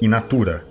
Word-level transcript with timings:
e 0.00 0.08
Natura. 0.08 0.64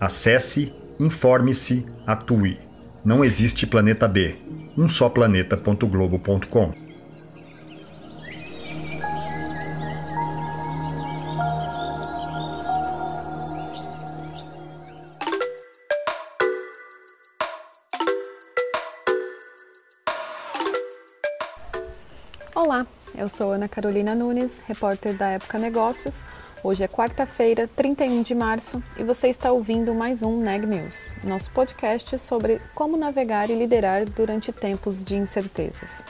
Acesse, 0.00 0.72
informe-se, 0.98 1.86
atue. 2.06 2.58
Não 3.04 3.24
existe 3.24 3.66
planeta 3.66 4.06
B. 4.06 4.34
Um 4.76 4.88
só 4.88 5.08
planeta.globo.com. 5.08 6.90
Olá, 22.54 22.86
eu 23.16 23.28
sou 23.28 23.52
Ana 23.52 23.68
Carolina 23.68 24.14
Nunes, 24.14 24.60
repórter 24.66 25.14
da 25.14 25.28
Época 25.28 25.58
Negócios 25.58 26.22
Hoje 26.62 26.84
é 26.84 26.88
quarta-feira, 26.88 27.66
31 27.74 28.22
de 28.22 28.34
março, 28.34 28.82
e 28.98 29.02
você 29.02 29.28
está 29.28 29.50
ouvindo 29.50 29.94
mais 29.94 30.22
um 30.22 30.36
Neg 30.36 30.66
News, 30.66 31.08
nosso 31.24 31.50
podcast 31.52 32.18
sobre 32.18 32.60
como 32.74 32.98
navegar 32.98 33.48
e 33.48 33.54
liderar 33.54 34.04
durante 34.04 34.52
tempos 34.52 35.02
de 35.02 35.16
incertezas. 35.16 36.04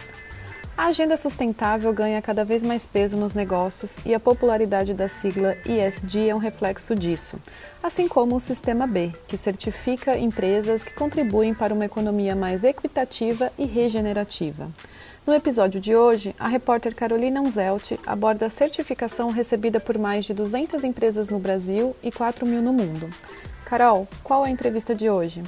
A 0.76 0.86
agenda 0.86 1.16
sustentável 1.16 1.92
ganha 1.92 2.20
cada 2.20 2.44
vez 2.44 2.64
mais 2.64 2.84
peso 2.84 3.16
nos 3.16 3.32
negócios 3.32 3.98
e 4.04 4.12
a 4.12 4.18
popularidade 4.18 4.92
da 4.92 5.06
sigla 5.06 5.56
ESG 5.64 6.30
é 6.30 6.34
um 6.34 6.38
reflexo 6.38 6.96
disso, 6.96 7.38
assim 7.80 8.08
como 8.08 8.34
o 8.34 8.40
Sistema 8.40 8.88
B, 8.88 9.12
que 9.28 9.36
certifica 9.36 10.18
empresas 10.18 10.82
que 10.82 10.94
contribuem 10.94 11.54
para 11.54 11.72
uma 11.72 11.84
economia 11.84 12.34
mais 12.34 12.64
equitativa 12.64 13.52
e 13.56 13.66
regenerativa. 13.66 14.68
No 15.26 15.34
episódio 15.34 15.80
de 15.80 15.94
hoje, 15.94 16.34
a 16.38 16.48
repórter 16.48 16.94
Carolina 16.94 17.40
Unzelt 17.40 17.92
aborda 18.06 18.46
a 18.46 18.50
certificação 18.50 19.30
recebida 19.30 19.78
por 19.78 19.98
mais 19.98 20.24
de 20.24 20.32
200 20.32 20.82
empresas 20.82 21.28
no 21.28 21.38
Brasil 21.38 21.94
e 22.02 22.10
4 22.10 22.46
mil 22.46 22.62
no 22.62 22.72
mundo. 22.72 23.08
Carol, 23.66 24.08
qual 24.24 24.44
é 24.44 24.48
a 24.48 24.50
entrevista 24.50 24.94
de 24.94 25.10
hoje? 25.10 25.42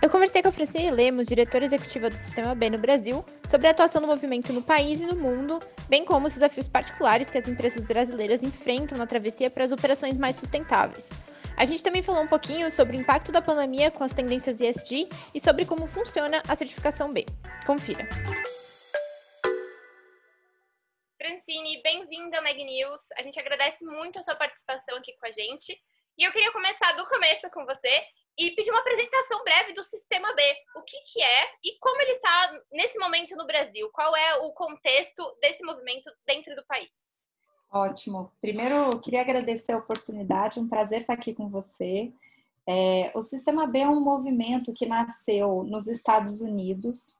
Eu 0.00 0.08
conversei 0.08 0.40
com 0.40 0.48
a 0.48 0.52
Francine 0.52 0.90
Lemos, 0.90 1.26
diretora 1.26 1.64
executiva 1.64 2.08
do 2.08 2.14
Sistema 2.14 2.54
B 2.54 2.70
no 2.70 2.78
Brasil, 2.78 3.24
sobre 3.44 3.66
a 3.66 3.72
atuação 3.72 4.00
do 4.00 4.06
movimento 4.06 4.52
no 4.52 4.62
país 4.62 5.02
e 5.02 5.06
no 5.06 5.16
mundo, 5.16 5.60
bem 5.88 6.04
como 6.04 6.28
os 6.28 6.34
desafios 6.34 6.68
particulares 6.68 7.28
que 7.28 7.38
as 7.38 7.48
empresas 7.48 7.84
brasileiras 7.84 8.42
enfrentam 8.42 8.96
na 8.96 9.06
travessia 9.06 9.50
para 9.50 9.64
as 9.64 9.72
operações 9.72 10.16
mais 10.16 10.36
sustentáveis. 10.36 11.10
A 11.56 11.64
gente 11.64 11.82
também 11.82 12.02
falou 12.02 12.22
um 12.22 12.28
pouquinho 12.28 12.70
sobre 12.70 12.96
o 12.96 13.00
impacto 13.00 13.32
da 13.32 13.42
pandemia 13.42 13.90
com 13.90 14.04
as 14.04 14.12
tendências 14.12 14.60
ESG 14.60 15.08
e 15.34 15.40
sobre 15.40 15.64
como 15.64 15.86
funciona 15.86 16.40
a 16.46 16.54
certificação 16.54 17.10
B. 17.10 17.26
Confira. 17.66 18.06
Francine, 21.26 21.82
bem-vinda 21.82 22.36
ao 22.36 22.42
Meg 22.44 22.62
News. 22.62 23.02
A 23.18 23.22
gente 23.22 23.36
agradece 23.40 23.84
muito 23.84 24.16
a 24.16 24.22
sua 24.22 24.36
participação 24.36 24.96
aqui 24.96 25.12
com 25.18 25.26
a 25.26 25.30
gente. 25.32 25.76
E 26.16 26.22
eu 26.22 26.30
queria 26.30 26.52
começar 26.52 26.92
do 26.92 27.04
começo 27.08 27.50
com 27.50 27.66
você 27.66 28.00
e 28.38 28.52
pedir 28.52 28.70
uma 28.70 28.78
apresentação 28.78 29.42
breve 29.42 29.72
do 29.72 29.82
Sistema 29.82 30.32
B. 30.34 30.42
O 30.76 30.82
que, 30.84 30.96
que 31.12 31.20
é 31.20 31.46
e 31.64 31.76
como 31.80 32.00
ele 32.00 32.12
está 32.12 32.52
nesse 32.70 32.96
momento 33.00 33.34
no 33.34 33.44
Brasil? 33.44 33.90
Qual 33.92 34.14
é 34.14 34.36
o 34.36 34.52
contexto 34.52 35.36
desse 35.42 35.64
movimento 35.64 36.08
dentro 36.24 36.54
do 36.54 36.64
país? 36.64 36.90
Ótimo. 37.72 38.30
Primeiro, 38.40 38.76
eu 38.76 39.00
queria 39.00 39.22
agradecer 39.22 39.72
a 39.72 39.78
oportunidade, 39.78 40.60
um 40.60 40.68
prazer 40.68 41.00
estar 41.00 41.14
aqui 41.14 41.34
com 41.34 41.48
você. 41.48 42.12
É, 42.68 43.10
o 43.16 43.22
Sistema 43.22 43.66
B 43.66 43.80
é 43.80 43.88
um 43.88 44.00
movimento 44.00 44.72
que 44.72 44.86
nasceu 44.86 45.64
nos 45.64 45.88
Estados 45.88 46.40
Unidos, 46.40 47.16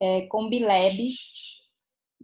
é, 0.00 0.22
com 0.28 0.48
Bileb, 0.48 1.14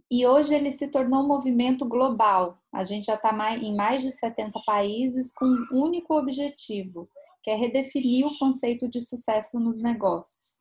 e 0.09 0.25
hoje 0.25 0.55
ele 0.55 0.71
se 0.71 0.87
tornou 0.87 1.23
um 1.23 1.27
movimento 1.27 1.87
global. 1.87 2.57
A 2.73 2.83
gente 2.83 3.05
já 3.05 3.15
está 3.15 3.31
em 3.57 3.75
mais 3.75 4.01
de 4.01 4.11
70 4.11 4.59
países 4.65 5.33
com 5.33 5.45
um 5.45 5.83
único 5.83 6.17
objetivo, 6.17 7.09
que 7.43 7.51
é 7.51 7.55
redefinir 7.55 8.25
o 8.25 8.37
conceito 8.37 8.87
de 8.89 9.01
sucesso 9.01 9.59
nos 9.59 9.81
negócios. 9.81 10.57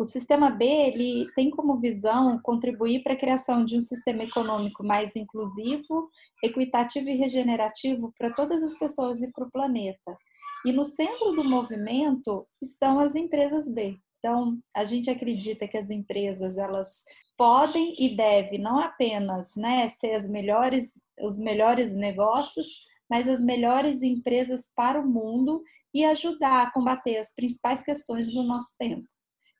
O 0.00 0.04
sistema 0.04 0.48
B 0.48 0.64
ele 0.64 1.30
tem 1.34 1.50
como 1.50 1.78
visão 1.78 2.40
contribuir 2.42 3.02
para 3.02 3.12
a 3.12 3.18
criação 3.18 3.64
de 3.64 3.76
um 3.76 3.80
sistema 3.82 4.24
econômico 4.24 4.82
mais 4.82 5.14
inclusivo, 5.14 6.08
equitativo 6.42 7.10
e 7.10 7.16
regenerativo 7.16 8.10
para 8.16 8.32
todas 8.32 8.62
as 8.62 8.72
pessoas 8.78 9.20
e 9.22 9.30
para 9.30 9.44
o 9.44 9.50
planeta. 9.50 10.16
E 10.64 10.72
no 10.72 10.86
centro 10.86 11.32
do 11.32 11.44
movimento 11.44 12.46
estão 12.62 12.98
as 12.98 13.14
empresas 13.14 13.68
B. 13.68 13.98
Então, 14.18 14.58
a 14.74 14.84
gente 14.84 15.10
acredita 15.10 15.68
que 15.68 15.76
as 15.76 15.90
empresas 15.90 16.56
elas 16.56 17.02
podem 17.40 17.94
e 17.98 18.14
devem 18.14 18.58
não 18.58 18.78
apenas 18.78 19.56
né, 19.56 19.88
ser 19.88 20.12
as 20.12 20.28
melhores, 20.28 20.92
os 21.22 21.38
melhores 21.38 21.90
negócios, 21.90 22.66
mas 23.08 23.26
as 23.26 23.42
melhores 23.42 24.02
empresas 24.02 24.68
para 24.76 25.00
o 25.00 25.08
mundo 25.08 25.62
e 25.94 26.04
ajudar 26.04 26.64
a 26.64 26.70
combater 26.70 27.16
as 27.16 27.34
principais 27.34 27.82
questões 27.82 28.30
do 28.30 28.42
nosso 28.42 28.76
tempo. 28.78 29.08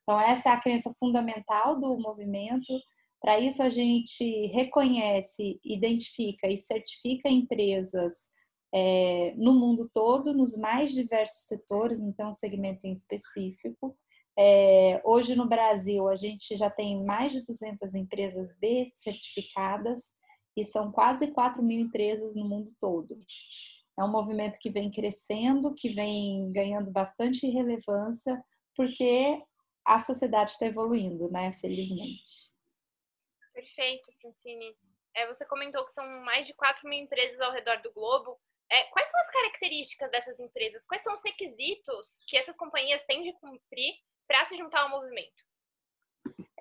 Então, 0.02 0.20
essa 0.20 0.50
é 0.50 0.52
a 0.52 0.60
crença 0.60 0.92
fundamental 0.98 1.80
do 1.80 1.98
movimento. 1.98 2.70
Para 3.18 3.40
isso, 3.40 3.62
a 3.62 3.70
gente 3.70 4.46
reconhece, 4.48 5.58
identifica 5.64 6.48
e 6.48 6.58
certifica 6.58 7.30
empresas 7.30 8.28
é, 8.74 9.32
no 9.38 9.54
mundo 9.54 9.88
todo, 9.90 10.34
nos 10.34 10.54
mais 10.54 10.92
diversos 10.92 11.46
setores, 11.46 11.98
não 11.98 12.12
tem 12.12 12.26
um 12.26 12.32
segmento 12.32 12.80
em 12.84 12.92
específico. 12.92 13.96
É, 14.42 15.02
hoje 15.04 15.36
no 15.36 15.46
Brasil 15.46 16.08
a 16.08 16.16
gente 16.16 16.56
já 16.56 16.70
tem 16.70 17.04
mais 17.04 17.30
de 17.30 17.44
200 17.44 17.94
empresas 17.94 18.50
B 18.58 18.86
certificadas 18.86 20.10
e 20.56 20.64
são 20.64 20.90
quase 20.90 21.30
4 21.30 21.62
mil 21.62 21.78
empresas 21.78 22.34
no 22.36 22.48
mundo 22.48 22.70
todo. 22.80 23.18
É 23.98 24.02
um 24.02 24.10
movimento 24.10 24.58
que 24.58 24.70
vem 24.70 24.90
crescendo, 24.90 25.74
que 25.74 25.90
vem 25.90 26.50
ganhando 26.52 26.90
bastante 26.90 27.50
relevância, 27.50 28.42
porque 28.74 29.42
a 29.84 29.98
sociedade 29.98 30.52
está 30.52 30.64
evoluindo, 30.64 31.30
né? 31.30 31.52
Felizmente. 31.52 32.50
Perfeito, 33.52 34.10
Francine. 34.22 34.74
É, 35.14 35.26
você 35.26 35.44
comentou 35.44 35.84
que 35.84 35.92
são 35.92 36.06
mais 36.24 36.46
de 36.46 36.54
4 36.54 36.88
mil 36.88 36.98
empresas 36.98 37.38
ao 37.42 37.52
redor 37.52 37.82
do 37.82 37.92
globo. 37.92 38.40
É, 38.72 38.84
quais 38.84 39.10
são 39.10 39.20
as 39.20 39.30
características 39.32 40.10
dessas 40.10 40.40
empresas? 40.40 40.86
Quais 40.86 41.02
são 41.02 41.12
os 41.12 41.22
requisitos 41.22 42.16
que 42.26 42.38
essas 42.38 42.56
companhias 42.56 43.04
têm 43.04 43.22
de 43.22 43.34
cumprir 43.34 43.92
para 44.30 44.44
se 44.44 44.56
juntar 44.56 44.82
ao 44.82 44.90
movimento? 44.90 45.42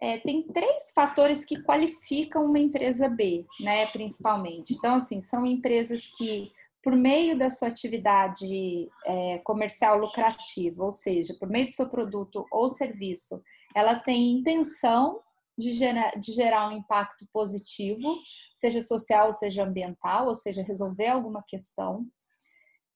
É, 0.02 0.18
tem 0.18 0.42
três 0.42 0.92
fatores 0.96 1.46
que 1.46 1.62
qualificam 1.62 2.46
uma 2.46 2.58
empresa 2.58 3.08
B, 3.08 3.46
né, 3.60 3.86
principalmente. 3.88 4.74
Então, 4.74 4.96
assim, 4.96 5.22
são 5.22 5.46
empresas 5.46 6.08
que, 6.18 6.52
por 6.82 6.96
meio 6.96 7.38
da 7.38 7.48
sua 7.52 7.68
atividade 7.68 8.90
é, 9.06 9.38
comercial 9.40 10.00
lucrativa, 10.00 10.84
ou 10.84 10.92
seja, 10.92 11.36
por 11.40 11.48
meio 11.48 11.68
do 11.68 11.74
seu 11.74 11.88
produto 11.88 12.44
ou 12.52 12.70
serviço, 12.70 13.40
ela 13.76 14.00
tem 14.00 14.32
intenção 14.32 15.22
de 15.56 15.74
gerar, 15.74 16.18
de 16.18 16.32
gerar 16.32 16.70
um 16.70 16.78
impacto 16.78 17.28
positivo, 17.32 18.18
seja 18.56 18.82
social 18.82 19.32
seja 19.32 19.64
ambiental, 19.64 20.28
ou 20.28 20.36
seja, 20.36 20.64
resolver 20.64 21.08
alguma 21.08 21.44
questão. 21.46 22.08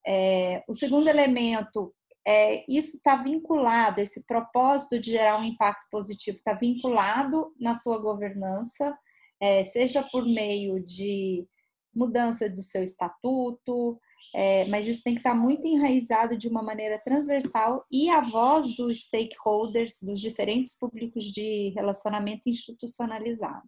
É, 0.08 0.64
o 0.68 0.74
segundo 0.74 1.08
elemento 1.08 1.94
é, 2.26 2.64
isso 2.72 2.98
está 2.98 3.18
vinculado, 3.18 4.00
esse 4.00 4.24
propósito 4.24 5.00
de 5.00 5.12
gerar 5.12 5.40
um 5.40 5.44
impacto 5.44 5.88
positivo 5.92 6.38
está 6.38 6.54
vinculado 6.54 7.54
na 7.60 7.74
sua 7.74 8.00
governança, 8.00 8.98
é, 9.42 9.64
seja 9.64 10.04
por 10.04 10.26
meio 10.26 10.84
de 10.84 11.46
mudança 11.94 12.50
do 12.50 12.64
seu 12.64 12.84
estatuto, 12.84 14.00
é, 14.34 14.66
mas 14.66 14.88
isso 14.88 15.04
tem 15.04 15.14
que 15.14 15.20
estar 15.20 15.34
tá 15.34 15.36
muito 15.36 15.68
enraizado 15.68 16.38
de 16.38 16.48
uma 16.48 16.64
maneira 16.64 16.98
transversal 16.98 17.86
e 17.92 18.10
a 18.10 18.22
voz 18.22 18.74
dos 18.76 19.02
stakeholders, 19.02 20.02
dos 20.02 20.20
diferentes 20.20 20.78
públicos 20.78 21.26
de 21.26 21.72
relacionamento 21.76 22.50
institucionalizado. 22.50 23.64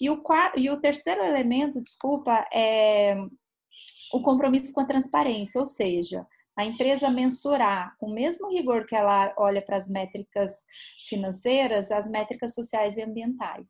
E 0.00 0.08
o, 0.08 0.22
e 0.56 0.70
o 0.70 0.80
terceiro 0.80 1.22
elemento, 1.22 1.80
desculpa, 1.80 2.46
é 2.52 3.16
o 4.12 4.20
compromisso 4.22 4.72
com 4.72 4.80
a 4.80 4.86
transparência, 4.86 5.60
ou 5.60 5.66
seja, 5.66 6.26
a 6.56 6.64
empresa 6.64 7.10
mensurar 7.10 7.96
com 7.98 8.06
o 8.06 8.14
mesmo 8.14 8.50
rigor 8.50 8.86
que 8.86 8.94
ela 8.94 9.32
olha 9.38 9.62
para 9.62 9.76
as 9.76 9.88
métricas 9.88 10.52
financeiras, 11.08 11.90
as 11.90 12.08
métricas 12.08 12.54
sociais 12.54 12.96
e 12.96 13.02
ambientais. 13.02 13.68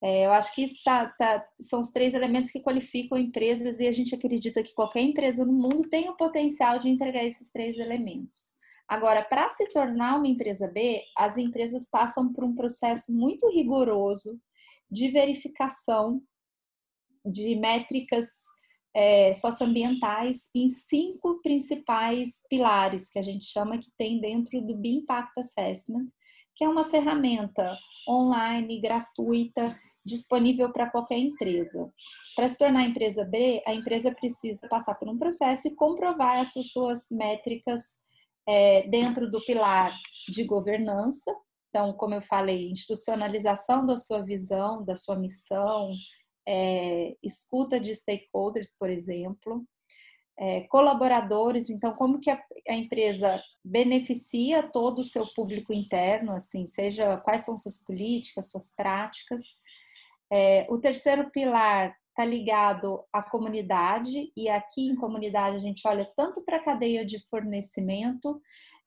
É, 0.00 0.26
eu 0.26 0.32
acho 0.32 0.54
que 0.54 0.66
tá, 0.84 1.06
tá, 1.18 1.44
são 1.60 1.80
os 1.80 1.90
três 1.90 2.14
elementos 2.14 2.52
que 2.52 2.60
qualificam 2.60 3.18
empresas 3.18 3.80
e 3.80 3.88
a 3.88 3.92
gente 3.92 4.14
acredita 4.14 4.62
que 4.62 4.72
qualquer 4.72 5.00
empresa 5.00 5.44
no 5.44 5.52
mundo 5.52 5.88
tem 5.88 6.08
o 6.08 6.16
potencial 6.16 6.78
de 6.78 6.88
entregar 6.88 7.24
esses 7.24 7.50
três 7.50 7.76
elementos. 7.76 8.54
Agora, 8.86 9.22
para 9.22 9.48
se 9.50 9.68
tornar 9.70 10.16
uma 10.16 10.28
empresa 10.28 10.68
B, 10.68 11.02
as 11.16 11.36
empresas 11.36 11.88
passam 11.90 12.32
por 12.32 12.44
um 12.44 12.54
processo 12.54 13.12
muito 13.12 13.48
rigoroso 13.50 14.40
de 14.90 15.10
verificação 15.10 16.22
de 17.24 17.56
métricas 17.56 18.26
é, 18.94 19.32
socioambientais 19.32 20.48
em 20.54 20.68
cinco 20.68 21.40
principais 21.42 22.40
pilares 22.48 23.08
que 23.08 23.18
a 23.18 23.22
gente 23.22 23.44
chama 23.44 23.78
que 23.78 23.90
tem 23.96 24.20
dentro 24.20 24.60
do 24.60 24.76
B 24.76 24.88
Impact 24.88 25.38
Assessment, 25.38 26.06
que 26.56 26.64
é 26.64 26.68
uma 26.68 26.84
ferramenta 26.84 27.78
online, 28.08 28.80
gratuita, 28.80 29.76
disponível 30.04 30.72
para 30.72 30.90
qualquer 30.90 31.18
empresa. 31.18 31.88
Para 32.34 32.48
se 32.48 32.58
tornar 32.58 32.88
empresa 32.88 33.24
B, 33.24 33.62
a 33.64 33.74
empresa 33.74 34.12
precisa 34.12 34.66
passar 34.68 34.96
por 34.96 35.08
um 35.08 35.18
processo 35.18 35.68
e 35.68 35.74
comprovar 35.76 36.38
essas 36.38 36.72
suas 36.72 37.06
métricas 37.10 37.82
é, 38.48 38.88
dentro 38.88 39.30
do 39.30 39.44
pilar 39.44 39.92
de 40.28 40.42
governança. 40.42 41.32
Então, 41.68 41.92
como 41.92 42.14
eu 42.14 42.22
falei, 42.22 42.70
institucionalização 42.70 43.86
da 43.86 43.96
sua 43.96 44.24
visão, 44.24 44.82
da 44.84 44.96
sua 44.96 45.16
missão, 45.16 45.92
é, 46.50 47.14
escuta 47.22 47.78
de 47.78 47.94
stakeholders, 47.94 48.72
por 48.72 48.88
exemplo, 48.88 49.66
é, 50.38 50.62
colaboradores, 50.62 51.68
então 51.68 51.92
como 51.92 52.20
que 52.20 52.30
a, 52.30 52.42
a, 52.66 52.72
empresa 52.72 53.42
beneficia 53.62 54.62
todo 54.62 55.00
o 55.00 55.04
seu 55.04 55.26
público 55.34 55.74
interno, 55.74 56.32
assim, 56.32 56.66
seja 56.66 57.18
quais 57.18 57.42
são 57.42 57.58
suas 57.58 57.76
políticas, 57.76 58.50
suas 58.50 58.74
práticas. 58.74 59.42
É, 60.32 60.66
o 60.70 60.78
terceiro 60.78 61.30
pilar 61.30 61.94
está 62.08 62.24
ligado 62.24 63.04
à 63.12 63.22
comunidade, 63.22 64.32
e 64.34 64.48
aqui 64.48 64.88
em 64.88 64.96
comunidade 64.96 65.56
a 65.56 65.60
gente 65.60 65.86
olha 65.86 66.10
tanto 66.16 66.40
para 66.42 66.56
a 66.56 66.62
cadeia 66.62 67.04
de 67.04 67.18
fornecimento, 67.28 68.40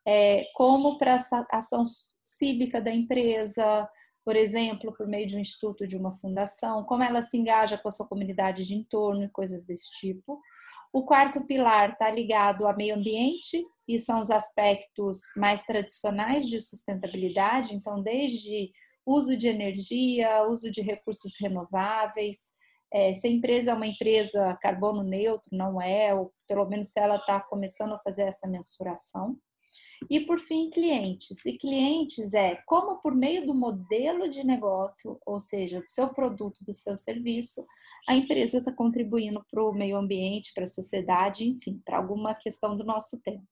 é, 0.06 0.46
como 0.56 0.98
para 0.98 1.16
a 1.16 1.58
ação 1.58 1.84
cívica 2.22 2.82
da 2.82 2.92
empresa, 2.92 3.88
por 4.24 4.36
exemplo, 4.36 4.94
por 4.96 5.08
meio 5.08 5.28
de 5.28 5.36
um 5.36 5.40
instituto, 5.40 5.88
de 5.88 5.98
uma 5.98 6.12
fundação, 6.12 6.84
como 6.84 7.04
ela 7.04 7.22
se 7.22 7.38
engaja 7.38 7.78
com 7.78 7.88
a 7.88 7.92
sua 7.92 8.08
comunidade 8.08 8.66
de 8.66 8.76
entorno 8.76 9.24
e 9.24 9.30
coisas 9.30 9.64
desse 9.64 9.90
tipo. 10.00 10.40
O 10.94 11.04
quarto 11.06 11.46
pilar 11.46 11.92
está 11.92 12.12
ligado 12.12 12.68
ao 12.68 12.76
meio 12.76 12.96
ambiente, 12.96 13.66
e 13.88 14.00
são 14.00 14.20
os 14.22 14.30
aspectos 14.30 15.20
mais 15.36 15.64
tradicionais 15.64 16.48
de 16.48 16.62
sustentabilidade, 16.62 17.76
então, 17.76 18.02
desde 18.02 18.72
uso 19.06 19.36
de 19.36 19.48
energia, 19.48 20.46
uso 20.48 20.72
de 20.72 20.82
recursos 20.82 21.34
renováveis. 21.40 22.52
É, 22.94 23.14
se 23.16 23.28
a 23.28 23.30
empresa 23.30 23.72
é 23.72 23.74
uma 23.74 23.88
empresa 23.88 24.58
carbono 24.62 25.04
neutro, 25.04 25.50
não 25.52 25.82
é, 25.82 26.14
ou 26.14 26.32
pelo 26.48 26.68
menos 26.68 26.90
se 26.90 27.00
ela 27.00 27.16
está 27.16 27.40
começando 27.40 27.94
a 27.94 28.00
fazer 28.00 28.24
essa 28.24 28.48
mensuração. 28.48 29.38
E 30.10 30.22
por 30.22 30.40
fim, 30.40 30.70
clientes. 30.70 31.46
E 31.46 31.58
clientes 31.58 32.34
é 32.34 32.56
como 32.66 33.00
por 33.00 33.16
meio 33.16 33.46
do 33.46 33.54
modelo 33.54 34.30
de 34.30 34.46
negócio, 34.46 35.20
ou 35.26 35.40
seja, 35.40 35.80
do 35.80 35.88
seu 35.88 36.10
produto, 36.10 36.64
do 36.64 36.74
seu 36.74 36.98
serviço, 36.98 37.66
a 38.08 38.16
empresa 38.16 38.58
está 38.58 38.72
contribuindo 38.72 39.46
para 39.50 39.64
o 39.64 39.74
meio 39.74 39.98
ambiente, 39.98 40.54
para 40.54 40.64
a 40.64 40.68
sociedade, 40.68 41.48
enfim, 41.48 41.82
para 41.86 41.98
alguma 41.98 42.34
questão 42.34 42.76
do 42.76 42.84
nosso 42.84 43.22
tempo. 43.22 43.48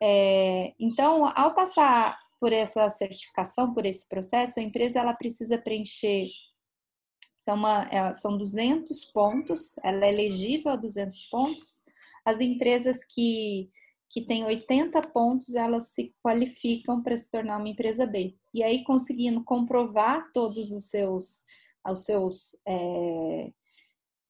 É, 0.00 0.74
então, 0.78 1.32
ao 1.34 1.54
passar 1.54 2.18
por 2.38 2.52
essa 2.52 2.88
certificação, 2.90 3.72
por 3.72 3.86
esse 3.86 4.06
processo, 4.06 4.60
a 4.60 4.62
empresa 4.62 4.98
ela 4.98 5.14
precisa 5.14 5.56
preencher 5.56 6.28
são, 7.46 7.54
uma, 7.54 7.88
é, 7.92 8.12
são 8.12 8.36
200 8.36 9.04
pontos, 9.06 9.76
ela 9.84 10.04
é 10.04 10.12
elegível 10.12 10.72
a 10.72 10.76
200 10.76 11.22
pontos. 11.26 11.84
As 12.24 12.40
empresas 12.40 13.04
que 13.04 13.70
que 14.10 14.22
tem 14.22 14.44
80 14.44 15.00
pontos, 15.08 15.54
elas 15.54 15.88
se 15.88 16.14
qualificam 16.22 17.02
para 17.02 17.16
se 17.16 17.30
tornar 17.30 17.58
uma 17.58 17.68
empresa 17.68 18.06
B. 18.06 18.36
E 18.54 18.62
aí, 18.62 18.84
conseguindo 18.84 19.42
comprovar 19.44 20.30
todos 20.32 20.70
os 20.70 20.84
seus, 20.84 21.44
os 21.86 22.04
seus 22.04 22.56
é, 22.66 23.50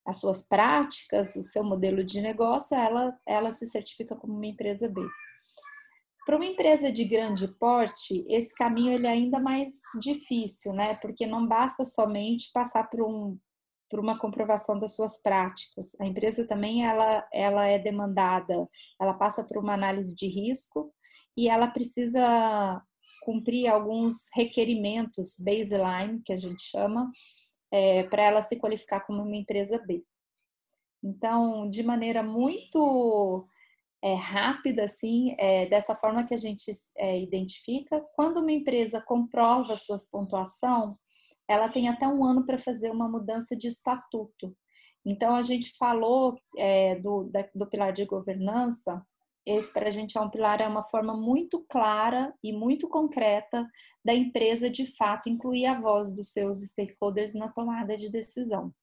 as 0.07 0.21
suas 0.21 0.41
práticas, 0.41 1.35
o 1.35 1.43
seu 1.43 1.63
modelo 1.63 2.01
de 2.01 2.21
negócio, 2.21 2.75
ela, 2.75 3.19
ela 3.25 3.51
se 3.51 3.65
certifica 3.67 4.15
como 4.15 4.33
uma 4.33 4.45
empresa 4.45 4.87
B. 4.87 5.01
Para 6.25 6.37
uma 6.37 6.45
empresa 6.45 6.91
de 6.91 7.03
grande 7.03 7.47
porte, 7.47 8.25
esse 8.29 8.55
caminho 8.55 8.93
ele 8.93 9.05
é 9.05 9.11
ainda 9.11 9.39
mais 9.39 9.73
difícil, 9.99 10.71
né? 10.73 10.95
Porque 10.95 11.25
não 11.25 11.45
basta 11.45 11.83
somente 11.83 12.49
passar 12.53 12.89
por 12.89 13.01
um, 13.01 13.37
por 13.89 13.99
uma 13.99 14.19
comprovação 14.19 14.79
das 14.79 14.95
suas 14.95 15.21
práticas. 15.21 15.95
A 15.99 16.05
empresa 16.05 16.45
também 16.45 16.85
ela, 16.85 17.27
ela 17.33 17.65
é 17.65 17.79
demandada, 17.79 18.67
ela 18.99 19.13
passa 19.13 19.43
por 19.43 19.57
uma 19.57 19.73
análise 19.73 20.15
de 20.15 20.27
risco 20.27 20.93
e 21.35 21.47
ela 21.49 21.67
precisa 21.67 22.81
cumprir 23.23 23.67
alguns 23.67 24.29
requerimentos 24.33 25.35
baseline, 25.39 26.21
que 26.23 26.33
a 26.33 26.37
gente 26.37 26.63
chama, 26.63 27.11
é, 27.71 28.03
para 28.03 28.23
ela 28.23 28.41
se 28.41 28.57
qualificar 28.57 29.01
como 29.01 29.21
uma 29.21 29.35
empresa 29.35 29.77
B. 29.85 30.03
Então, 31.03 31.69
de 31.69 31.83
maneira 31.83 32.23
muito 32.23 33.47
é, 34.01 34.13
rápida, 34.15 34.85
assim, 34.85 35.35
é, 35.37 35.65
dessa 35.65 35.95
forma 35.95 36.25
que 36.25 36.33
a 36.33 36.37
gente 36.37 36.71
é, 36.97 37.19
identifica, 37.19 38.01
quando 38.15 38.39
uma 38.39 38.51
empresa 38.51 39.01
comprova 39.01 39.77
sua 39.77 39.97
pontuação, 40.11 40.97
ela 41.47 41.69
tem 41.69 41.87
até 41.87 42.07
um 42.07 42.23
ano 42.25 42.45
para 42.45 42.59
fazer 42.59 42.91
uma 42.91 43.07
mudança 43.07 43.55
de 43.55 43.67
estatuto. 43.67 44.55
Então, 45.05 45.35
a 45.35 45.41
gente 45.41 45.75
falou 45.77 46.37
é, 46.57 46.95
do, 46.99 47.23
da, 47.25 47.47
do 47.55 47.67
pilar 47.67 47.93
de 47.93 48.05
governança, 48.05 49.01
esse 49.45 49.71
para 49.71 49.87
a 49.87 49.91
gente 49.91 50.17
é 50.17 50.21
um 50.21 50.29
pilar, 50.29 50.59
é 50.59 50.67
uma 50.67 50.83
forma 50.83 51.15
muito 51.15 51.65
clara 51.69 52.33
e 52.43 52.51
muito 52.51 52.89
concreta 52.89 53.65
da 54.03 54.13
empresa, 54.13 54.69
de 54.69 54.85
fato, 54.97 55.29
incluir 55.29 55.65
a 55.67 55.79
voz 55.79 56.13
dos 56.13 56.33
seus 56.33 56.57
stakeholders 56.57 57.33
na 57.33 57.47
tomada 57.47 57.95
de 57.95 58.11
decisão. 58.11 58.73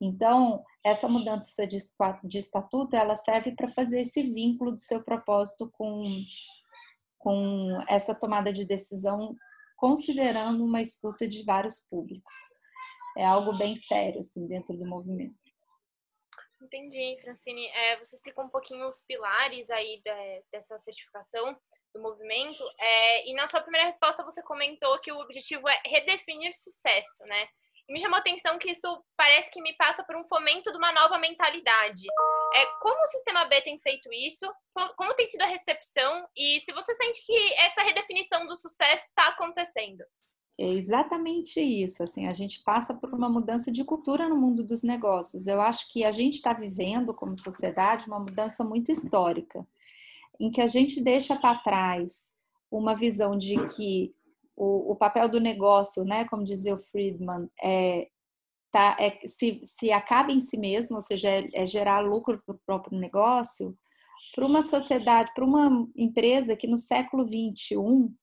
Então, 0.00 0.64
essa 0.84 1.06
mudança 1.06 1.64
de, 1.64 1.78
de 2.24 2.38
estatuto, 2.40 2.96
ela 2.96 3.14
serve 3.14 3.54
para 3.54 3.68
fazer 3.68 4.00
esse 4.00 4.20
vínculo 4.22 4.72
do 4.72 4.80
seu 4.80 5.04
propósito 5.04 5.70
com, 5.72 6.04
com 7.16 7.80
essa 7.88 8.12
tomada 8.12 8.52
de 8.52 8.64
decisão 8.64 9.36
considerando 9.82 10.64
uma 10.64 10.80
escuta 10.80 11.26
de 11.26 11.44
vários 11.44 11.80
públicos. 11.90 12.38
É 13.18 13.26
algo 13.26 13.58
bem 13.58 13.74
sério, 13.74 14.20
assim, 14.20 14.46
dentro 14.46 14.76
do 14.76 14.86
movimento. 14.86 15.34
Entendi, 16.62 17.20
Francine. 17.20 17.66
É, 17.66 17.98
você 17.98 18.14
explicou 18.14 18.44
um 18.44 18.48
pouquinho 18.48 18.88
os 18.88 19.02
pilares 19.02 19.68
aí 19.70 20.00
de, 20.04 20.44
dessa 20.52 20.78
certificação 20.78 21.58
do 21.92 22.00
movimento. 22.00 22.62
É, 22.78 23.28
e 23.28 23.34
na 23.34 23.48
sua 23.48 23.60
primeira 23.60 23.88
resposta 23.88 24.22
você 24.22 24.40
comentou 24.44 25.00
que 25.00 25.10
o 25.10 25.18
objetivo 25.18 25.68
é 25.68 25.82
redefinir 25.84 26.52
sucesso, 26.54 27.24
né? 27.24 27.48
Me 27.88 28.00
chamou 28.00 28.16
a 28.16 28.20
atenção 28.20 28.58
que 28.58 28.70
isso 28.70 29.04
parece 29.16 29.50
que 29.50 29.60
me 29.60 29.74
passa 29.74 30.02
por 30.04 30.16
um 30.16 30.24
fomento 30.24 30.70
de 30.70 30.78
uma 30.78 30.92
nova 30.92 31.18
mentalidade. 31.18 32.06
É, 32.54 32.66
como 32.80 33.02
o 33.02 33.08
Sistema 33.08 33.44
B 33.46 33.60
tem 33.62 33.78
feito 33.78 34.12
isso? 34.12 34.46
Como 34.96 35.14
tem 35.14 35.26
sido 35.26 35.42
a 35.42 35.46
recepção? 35.46 36.26
E 36.36 36.60
se 36.60 36.72
você 36.72 36.94
sente 36.94 37.24
que 37.24 37.54
essa 37.54 37.82
redefinição 37.82 38.46
do 38.46 38.56
sucesso 38.56 39.06
está 39.06 39.28
acontecendo? 39.28 40.04
É 40.58 40.66
exatamente 40.66 41.60
isso. 41.60 42.02
Assim, 42.02 42.26
a 42.26 42.32
gente 42.32 42.62
passa 42.62 42.94
por 42.94 43.12
uma 43.12 43.28
mudança 43.28 43.70
de 43.70 43.84
cultura 43.84 44.28
no 44.28 44.36
mundo 44.36 44.62
dos 44.62 44.82
negócios. 44.82 45.46
Eu 45.46 45.60
acho 45.60 45.90
que 45.90 46.04
a 46.04 46.12
gente 46.12 46.34
está 46.34 46.52
vivendo, 46.52 47.14
como 47.14 47.36
sociedade, 47.36 48.06
uma 48.06 48.20
mudança 48.20 48.62
muito 48.62 48.92
histórica, 48.92 49.66
em 50.38 50.50
que 50.50 50.60
a 50.60 50.66
gente 50.66 51.02
deixa 51.02 51.36
para 51.36 51.58
trás 51.58 52.22
uma 52.70 52.94
visão 52.94 53.36
de 53.36 53.56
que 53.74 54.14
o, 54.62 54.92
o 54.92 54.96
papel 54.96 55.28
do 55.28 55.40
negócio, 55.40 56.04
né, 56.04 56.24
como 56.26 56.44
dizia 56.44 56.74
o 56.74 56.78
Friedman, 56.78 57.48
é, 57.60 58.08
tá, 58.70 58.96
é 58.98 59.18
se, 59.26 59.60
se 59.64 59.90
acaba 59.90 60.30
em 60.30 60.38
si 60.38 60.56
mesmo, 60.56 60.96
ou 60.96 61.02
seja, 61.02 61.28
é, 61.28 61.48
é 61.52 61.66
gerar 61.66 62.00
lucro 62.00 62.40
para 62.46 62.54
o 62.54 62.60
próprio 62.64 62.96
negócio, 62.96 63.76
para 64.34 64.46
uma 64.46 64.62
sociedade, 64.62 65.32
para 65.34 65.44
uma 65.44 65.88
empresa 65.96 66.56
que 66.56 66.68
no 66.68 66.78
século 66.78 67.26
21 67.26 68.14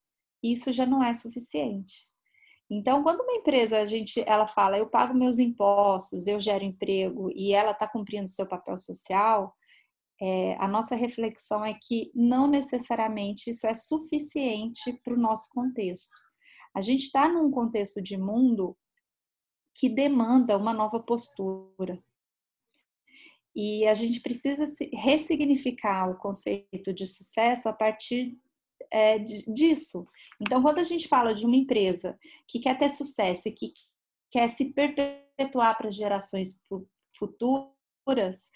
isso 0.42 0.72
já 0.72 0.86
não 0.86 1.04
é 1.04 1.12
suficiente. 1.12 1.94
Então, 2.70 3.02
quando 3.02 3.20
uma 3.20 3.34
empresa 3.34 3.78
a 3.78 3.84
gente 3.84 4.24
ela 4.26 4.46
fala, 4.46 4.78
eu 4.78 4.88
pago 4.88 5.12
meus 5.12 5.38
impostos, 5.38 6.26
eu 6.26 6.40
gero 6.40 6.64
emprego 6.64 7.30
e 7.34 7.52
ela 7.52 7.72
está 7.72 7.86
cumprindo 7.86 8.28
seu 8.28 8.46
papel 8.46 8.78
social, 8.78 9.54
é, 10.22 10.56
a 10.58 10.68
nossa 10.68 10.94
reflexão 10.94 11.64
é 11.64 11.74
que 11.74 12.10
não 12.14 12.46
necessariamente 12.46 13.50
isso 13.50 13.66
é 13.66 13.74
suficiente 13.74 14.92
para 15.04 15.14
o 15.14 15.18
nosso 15.18 15.48
contexto. 15.50 16.29
A 16.74 16.80
gente 16.80 17.04
está 17.04 17.28
num 17.28 17.50
contexto 17.50 18.02
de 18.02 18.16
mundo 18.16 18.76
que 19.74 19.88
demanda 19.88 20.56
uma 20.56 20.72
nova 20.72 21.00
postura. 21.00 22.02
E 23.54 23.86
a 23.86 23.94
gente 23.94 24.20
precisa 24.20 24.72
ressignificar 24.92 26.10
o 26.10 26.18
conceito 26.18 26.92
de 26.92 27.06
sucesso 27.06 27.68
a 27.68 27.72
partir 27.72 28.38
é, 28.92 29.18
disso. 29.18 30.06
Então, 30.40 30.62
quando 30.62 30.78
a 30.78 30.82
gente 30.82 31.08
fala 31.08 31.34
de 31.34 31.44
uma 31.44 31.56
empresa 31.56 32.18
que 32.46 32.60
quer 32.60 32.78
ter 32.78 32.88
sucesso 32.88 33.48
e 33.48 33.52
que 33.52 33.72
quer 34.30 34.48
se 34.48 34.66
perpetuar 34.66 35.76
para 35.76 35.90
gerações 35.90 36.60
futuras, 37.16 38.48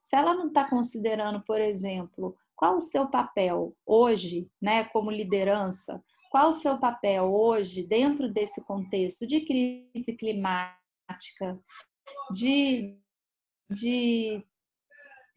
se 0.00 0.16
ela 0.16 0.34
não 0.34 0.48
está 0.48 0.68
considerando, 0.68 1.42
por 1.42 1.60
exemplo, 1.60 2.36
qual 2.54 2.76
o 2.76 2.80
seu 2.80 3.08
papel 3.08 3.76
hoje, 3.86 4.48
né, 4.60 4.84
como 4.84 5.10
liderança, 5.10 6.02
qual 6.34 6.48
o 6.48 6.52
seu 6.52 6.76
papel 6.80 7.32
hoje 7.32 7.86
dentro 7.86 8.28
desse 8.28 8.60
contexto 8.64 9.24
de 9.24 9.42
crise 9.42 10.16
climática, 10.18 11.62
de, 12.32 12.98
de 13.70 14.44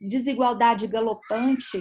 desigualdade 0.02 0.88
galopante, 0.88 1.80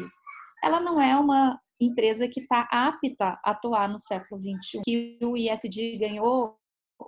ela 0.63 0.81
não 0.81 1.01
é 1.01 1.17
uma 1.19 1.59
empresa 1.81 2.29
que 2.29 2.41
está 2.41 2.69
apta 2.71 3.41
a 3.43 3.53
atuar 3.53 3.89
no 3.89 3.99
século 3.99 4.39
XXI. 4.39 4.83
Que 4.85 5.19
o 5.23 5.35
ISD 5.35 5.97
ganhou 5.97 6.59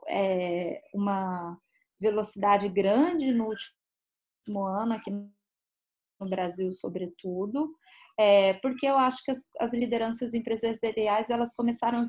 é, 0.09 0.81
uma 0.95 1.61
velocidade 2.01 2.71
grande 2.71 3.33
no 3.33 3.49
último 3.49 4.65
ano 4.65 4.95
aqui 4.95 5.11
no 5.11 6.31
Brasil, 6.31 6.73
sobretudo, 6.73 7.71
é, 8.19 8.55
porque 8.55 8.87
eu 8.87 8.99
acho 8.99 9.23
que 9.25 9.31
as, 9.31 9.39
as 9.61 9.73
lideranças 9.73 10.35
empresariais 10.35 11.31
elas 11.31 11.55
começaram 11.55 12.03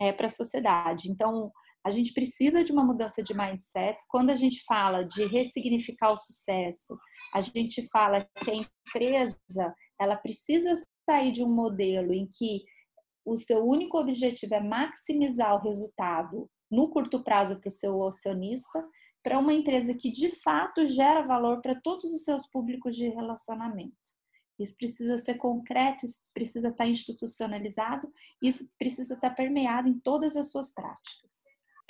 é, 0.00 0.12
para 0.12 0.26
a 0.26 0.30
sociedade. 0.30 1.10
Então, 1.10 1.52
a 1.86 1.90
gente 1.90 2.12
precisa 2.12 2.64
de 2.64 2.72
uma 2.72 2.84
mudança 2.84 3.22
de 3.22 3.34
mindset. 3.34 3.98
Quando 4.08 4.30
a 4.30 4.34
gente 4.34 4.62
fala 4.64 5.04
de 5.04 5.24
ressignificar 5.26 6.12
o 6.12 6.16
sucesso, 6.16 6.98
a 7.32 7.40
gente 7.40 7.86
fala 7.88 8.28
que 8.44 8.50
a 8.50 8.54
empresa 8.54 9.74
ela 10.00 10.16
precisa 10.16 10.74
sair 11.08 11.32
de 11.32 11.42
um 11.42 11.48
modelo 11.48 12.12
em 12.12 12.24
que 12.26 12.64
o 13.24 13.36
seu 13.36 13.64
único 13.64 13.98
objetivo 13.98 14.54
é 14.54 14.60
maximizar 14.60 15.54
o 15.54 15.62
resultado 15.62 16.50
no 16.70 16.90
curto 16.90 17.22
prazo 17.22 17.58
para 17.58 17.68
o 17.68 17.72
seu 17.72 18.06
acionista, 18.06 18.84
para 19.22 19.38
uma 19.38 19.52
empresa 19.52 19.94
que 19.94 20.10
de 20.10 20.30
fato 20.42 20.86
gera 20.86 21.26
valor 21.26 21.60
para 21.60 21.80
todos 21.80 22.12
os 22.12 22.24
seus 22.24 22.46
públicos 22.50 22.94
de 22.94 23.08
relacionamento. 23.08 23.96
Isso 24.58 24.76
precisa 24.76 25.18
ser 25.18 25.34
concreto, 25.34 26.04
isso 26.04 26.18
precisa 26.34 26.68
estar 26.68 26.86
institucionalizado, 26.86 28.12
isso 28.42 28.68
precisa 28.78 29.14
estar 29.14 29.30
permeado 29.30 29.88
em 29.88 29.98
todas 30.00 30.36
as 30.36 30.50
suas 30.50 30.72
práticas. 30.74 31.28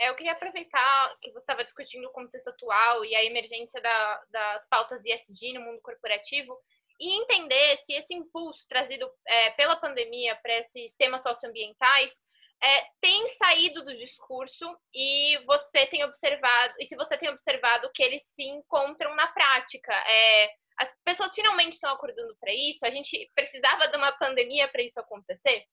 É, 0.01 0.09
eu 0.09 0.15
queria 0.15 0.33
aproveitar 0.33 1.17
que 1.21 1.33
você 1.33 1.39
estava 1.39 1.65
discutindo 1.65 2.07
o 2.07 2.13
contexto 2.13 2.49
atual 2.49 3.05
e 3.05 3.17
a 3.17 3.25
emergência 3.25 3.81
da, 3.81 4.25
das 4.31 4.69
pautas 4.69 5.05
ISD 5.05 5.55
no 5.55 5.63
mundo 5.63 5.81
corporativo 5.81 6.57
e 7.01 7.21
entender 7.21 7.77
se 7.79 7.95
esse 7.95 8.15
impulso 8.15 8.67
trazido 8.69 9.11
é, 9.27 9.51
pela 9.51 9.77
pandemia 9.77 10.37
para 10.37 10.59
esses 10.59 10.95
temas 10.95 11.23
socioambientais 11.23 12.27
é, 12.61 12.85
tem 13.01 13.29
saído 13.29 13.85
do 13.85 13.93
discurso 13.95 14.65
e 14.93 15.39
você 15.47 15.87
tem 15.87 16.05
observado, 16.05 16.75
e 16.81 16.87
se 16.87 16.97
você 16.97 17.17
tem 17.17 17.29
observado 17.29 17.91
que 17.93 18.03
eles 18.03 18.23
se 18.23 18.43
encontram 18.43 19.15
na 19.15 19.29
prática. 19.29 19.93
É, 19.93 20.51
as 20.79 20.97
pessoas 21.05 21.35
finalmente 21.35 21.75
estão 21.75 21.93
acordando 21.93 22.37
para 22.41 22.53
isso? 22.55 22.85
A 22.85 22.91
gente 22.91 23.31
precisava 23.35 23.89
de 23.89 23.97
uma 23.97 24.13
pandemia 24.13 24.69
para 24.69 24.83
isso 24.83 24.99
acontecer? 25.01 25.65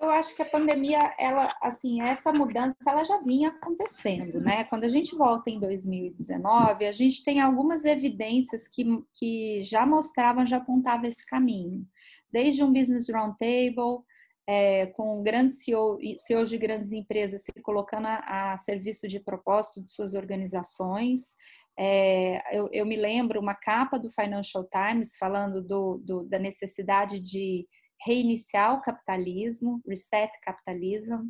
Eu 0.00 0.10
acho 0.10 0.36
que 0.36 0.42
a 0.42 0.48
pandemia, 0.48 1.12
ela, 1.18 1.52
assim, 1.60 2.00
essa 2.00 2.32
mudança, 2.32 2.76
ela 2.86 3.02
já 3.02 3.18
vinha 3.18 3.48
acontecendo, 3.48 4.40
né? 4.40 4.62
Quando 4.64 4.84
a 4.84 4.88
gente 4.88 5.16
volta 5.16 5.50
em 5.50 5.58
2019, 5.58 6.86
a 6.86 6.92
gente 6.92 7.24
tem 7.24 7.40
algumas 7.40 7.84
evidências 7.84 8.68
que, 8.68 8.84
que 9.12 9.64
já 9.64 9.84
mostravam, 9.84 10.46
já 10.46 10.58
apontavam 10.58 11.08
esse 11.08 11.26
caminho. 11.26 11.84
Desde 12.30 12.62
um 12.62 12.72
Business 12.72 13.08
Roundtable, 13.08 14.04
é, 14.48 14.86
com 14.86 15.22
grandes 15.22 15.62
CEO, 15.62 15.98
CEOs 16.16 16.48
de 16.48 16.56
grandes 16.56 16.90
empresas 16.90 17.42
se 17.42 17.52
colocando 17.62 18.06
a, 18.06 18.52
a 18.52 18.56
serviço 18.56 19.06
de 19.06 19.20
propósito 19.20 19.84
de 19.84 19.90
suas 19.90 20.14
organizações, 20.14 21.34
é, 21.78 22.58
eu, 22.58 22.68
eu, 22.72 22.86
me 22.86 22.96
lembro 22.96 23.38
uma 23.38 23.54
capa 23.54 23.98
do 23.98 24.10
Financial 24.10 24.66
Times 24.68 25.16
falando 25.18 25.62
do, 25.62 25.98
do, 26.02 26.24
da 26.24 26.38
necessidade 26.38 27.20
de 27.20 27.68
reiniciar 28.00 28.74
o 28.74 28.80
capitalismo, 28.80 29.82
reset 29.86 30.32
capitalism. 30.42 31.28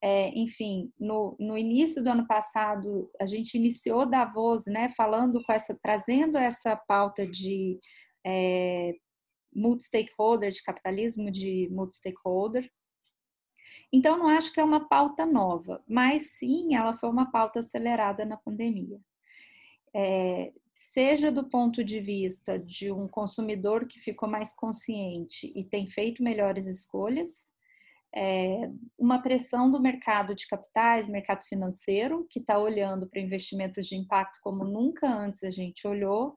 É, 0.00 0.28
enfim, 0.38 0.92
no, 0.98 1.36
no 1.40 1.58
início 1.58 2.04
do 2.04 2.10
ano 2.10 2.26
passado, 2.26 3.10
a 3.20 3.26
gente 3.26 3.58
iniciou 3.58 4.08
Davos, 4.08 4.64
né, 4.66 4.90
falando 4.96 5.42
com 5.42 5.52
essa, 5.52 5.76
trazendo 5.82 6.38
essa 6.38 6.76
pauta 6.76 7.26
de 7.26 7.78
é, 8.24 8.92
multi-stakeholder, 9.54 10.50
de 10.50 10.62
capitalismo 10.62 11.30
de 11.30 11.68
multi-stakeholder. 11.70 12.70
Então, 13.92 14.18
não 14.18 14.28
acho 14.28 14.52
que 14.52 14.60
é 14.60 14.64
uma 14.64 14.88
pauta 14.88 15.24
nova, 15.24 15.82
mas 15.88 16.36
sim, 16.38 16.74
ela 16.74 16.96
foi 16.96 17.08
uma 17.08 17.30
pauta 17.30 17.60
acelerada 17.60 18.24
na 18.24 18.36
pandemia 18.36 19.00
é, 19.94 20.52
seja 20.74 21.30
do 21.30 21.48
ponto 21.48 21.84
de 21.84 22.00
vista 22.00 22.58
de 22.58 22.90
um 22.90 23.06
consumidor 23.06 23.86
que 23.86 24.00
ficou 24.00 24.28
mais 24.28 24.52
consciente 24.52 25.52
e 25.54 25.62
tem 25.62 25.88
feito 25.88 26.22
melhores 26.22 26.66
escolhas, 26.66 27.44
é, 28.16 28.70
uma 28.98 29.22
pressão 29.22 29.70
do 29.70 29.80
mercado 29.80 30.34
de 30.34 30.46
capitais, 30.46 31.08
mercado 31.08 31.44
financeiro, 31.44 32.26
que 32.28 32.40
está 32.40 32.58
olhando 32.58 33.08
para 33.08 33.20
investimentos 33.20 33.86
de 33.86 33.96
impacto 33.96 34.40
como 34.42 34.64
nunca 34.64 35.08
antes 35.08 35.42
a 35.44 35.50
gente 35.50 35.86
olhou, 35.86 36.34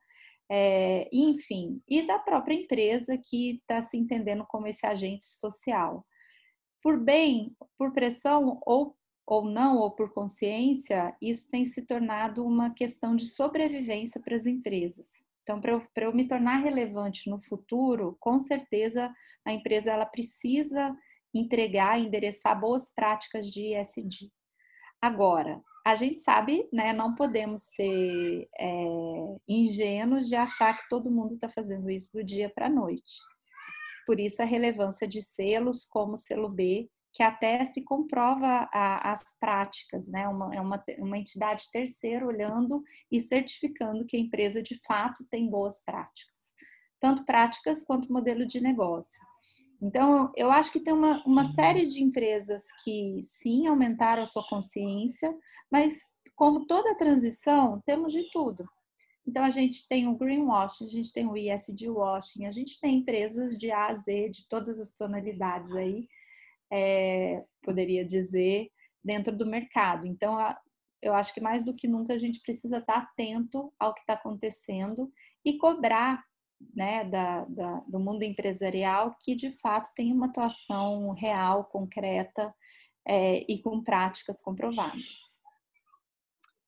é, 0.50 1.10
enfim, 1.12 1.82
e 1.88 2.06
da 2.06 2.20
própria 2.20 2.56
empresa 2.56 3.18
que 3.18 3.58
está 3.58 3.82
se 3.82 3.98
entendendo 3.98 4.46
como 4.46 4.68
esse 4.68 4.86
agente 4.86 5.26
social. 5.26 6.06
Por 6.82 7.00
bem, 7.00 7.56
por 7.78 7.94
pressão 7.94 8.62
ou 8.66 8.96
ou 9.28 9.44
não, 9.44 9.78
ou 9.80 9.92
por 9.92 10.14
consciência, 10.14 11.14
isso 11.22 11.50
tem 11.50 11.66
se 11.66 11.82
tornado 11.82 12.46
uma 12.46 12.74
questão 12.74 13.14
de 13.14 13.26
sobrevivência 13.26 14.22
para 14.22 14.38
as 14.38 14.46
empresas. 14.46 15.10
Então, 15.44 15.60
para 15.60 15.74
eu, 15.74 15.82
eu, 15.98 16.16
me 16.16 16.26
tornar 16.26 16.64
relevante 16.64 17.30
no 17.30 17.38
futuro, 17.38 18.16
com 18.22 18.40
certeza 18.40 19.14
a 19.46 19.52
empresa 19.52 19.92
ela 19.92 20.06
precisa 20.06 20.96
entregar, 21.34 22.00
endereçar 22.00 22.58
boas 22.58 22.90
práticas 22.94 23.52
de 23.52 23.76
ESG. 23.76 24.32
Agora, 25.02 25.62
a 25.86 25.96
gente 25.96 26.20
sabe, 26.20 26.68
né, 26.74 26.92
não 26.92 27.16
podemos 27.16 27.64
ser 27.64 28.50
é, 28.60 29.38
ingênuos 29.48 30.28
de 30.28 30.36
achar 30.36 30.76
que 30.76 30.90
todo 30.90 31.12
mundo 31.12 31.32
está 31.32 31.48
fazendo 31.48 31.90
isso 31.90 32.12
do 32.14 32.24
dia 32.24 32.50
para 32.50 32.66
a 32.66 32.70
noite. 32.70 33.16
Por 34.06 34.20
isso 34.20 34.42
a 34.42 34.46
relevância 34.46 35.08
de 35.08 35.22
selos 35.22 35.86
como 35.86 36.14
o 36.14 36.18
selo 36.18 36.50
B, 36.50 36.90
que 37.14 37.24
atesta 37.24 37.80
e 37.80 37.84
comprova 37.84 38.70
a, 38.72 39.12
as 39.12 39.24
práticas, 39.40 40.08
né? 40.08 40.28
Uma, 40.28 40.54
é 40.54 40.62
uma, 40.62 40.84
uma 41.00 41.18
entidade 41.18 41.64
terceira 41.72 42.26
olhando 42.26 42.84
e 43.12 43.20
certificando 43.20 44.06
que 44.06 44.16
a 44.18 44.20
empresa 44.20 44.62
de 44.62 44.80
fato 44.86 45.26
tem 45.30 45.50
boas 45.50 45.84
práticas, 45.84 46.38
tanto 47.00 47.26
práticas 47.26 47.84
quanto 47.84 48.12
modelo 48.12 48.46
de 48.46 48.62
negócio. 48.62 49.20
Então, 49.82 50.32
eu 50.36 50.50
acho 50.50 50.72
que 50.72 50.80
tem 50.80 50.94
uma, 50.94 51.24
uma 51.26 51.46
série 51.54 51.86
de 51.86 52.04
empresas 52.04 52.64
que 52.84 53.20
sim 53.22 53.68
aumentaram 53.68 54.24
a 54.24 54.26
sua 54.26 54.46
consciência, 54.48 55.36
mas 55.72 56.00
como 56.36 56.66
toda 56.66 56.98
transição, 56.98 57.82
temos 57.86 58.12
de 58.12 58.30
tudo. 58.32 58.68
Então, 59.26 59.44
a 59.44 59.50
gente 59.50 59.88
tem 59.88 60.08
o 60.08 60.16
greenwashing, 60.16 60.86
a 60.86 60.90
gente 60.90 61.12
tem 61.12 61.28
o 61.28 61.36
ESG 61.36 61.90
washing, 61.90 62.46
a 62.46 62.52
gente 62.52 62.80
tem 62.80 63.00
empresas 63.00 63.58
de 63.58 63.72
A 63.72 63.88
a 63.88 63.94
Z, 63.94 64.30
de 64.30 64.48
todas 64.48 64.80
as 64.80 64.94
tonalidades 64.96 65.72
aí, 65.76 66.08
é, 66.72 67.44
poderia 67.62 68.06
dizer, 68.06 68.70
dentro 69.04 69.36
do 69.36 69.46
mercado. 69.46 70.08
Então, 70.08 70.38
eu 71.02 71.14
acho 71.14 71.34
que 71.34 71.42
mais 71.42 71.64
do 71.64 71.74
que 71.74 71.88
nunca 71.88 72.14
a 72.14 72.18
gente 72.18 72.42
precisa 72.42 72.78
estar 72.78 72.98
atento 72.98 73.72
ao 73.80 73.94
que 73.94 74.02
está 74.02 74.14
acontecendo 74.14 75.12
e 75.44 75.58
cobrar 75.58 76.24
né, 76.76 77.04
da, 77.06 77.46
da, 77.46 77.80
do 77.88 78.00
mundo 78.00 78.24
empresarial 78.24 79.16
que 79.22 79.36
de 79.36 79.52
fato 79.60 79.94
tem 79.96 80.12
uma 80.12 80.28
atuação 80.28 81.14
real, 81.14 81.66
concreta 81.66 82.54
é, 83.08 83.46
e 83.48 83.62
com 83.62 83.84
práticas 83.84 84.42
comprovadas. 84.42 85.04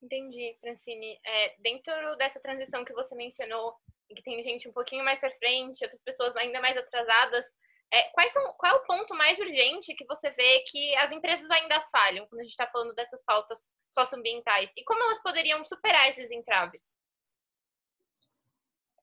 Entendi, 0.02 0.56
Francine. 0.60 1.18
É, 1.24 1.54
dentro 1.58 2.16
dessa 2.16 2.40
transição 2.40 2.84
que 2.84 2.94
você 2.94 3.14
mencionou, 3.14 3.74
que 4.08 4.22
tem 4.22 4.42
gente 4.42 4.68
um 4.68 4.72
pouquinho 4.72 5.04
mais 5.04 5.18
para 5.18 5.36
frente, 5.36 5.84
outras 5.84 6.02
pessoas 6.02 6.34
ainda 6.36 6.60
mais 6.60 6.76
atrasadas, 6.76 7.44
é, 7.92 8.04
quais 8.10 8.32
são, 8.32 8.52
qual 8.54 8.72
é 8.72 8.76
o 8.76 8.84
ponto 8.84 9.14
mais 9.14 9.38
urgente 9.38 9.94
que 9.94 10.06
você 10.06 10.30
vê 10.30 10.60
que 10.70 10.96
as 10.96 11.10
empresas 11.10 11.50
ainda 11.50 11.80
falham 11.92 12.26
quando 12.26 12.40
a 12.40 12.44
gente 12.44 12.52
está 12.52 12.66
falando 12.68 12.94
dessas 12.94 13.22
pautas 13.24 13.68
socioambientais? 13.92 14.70
E 14.76 14.84
como 14.84 15.02
elas 15.02 15.22
poderiam 15.22 15.64
superar 15.64 16.08
esses 16.08 16.30
entraves? 16.30 16.96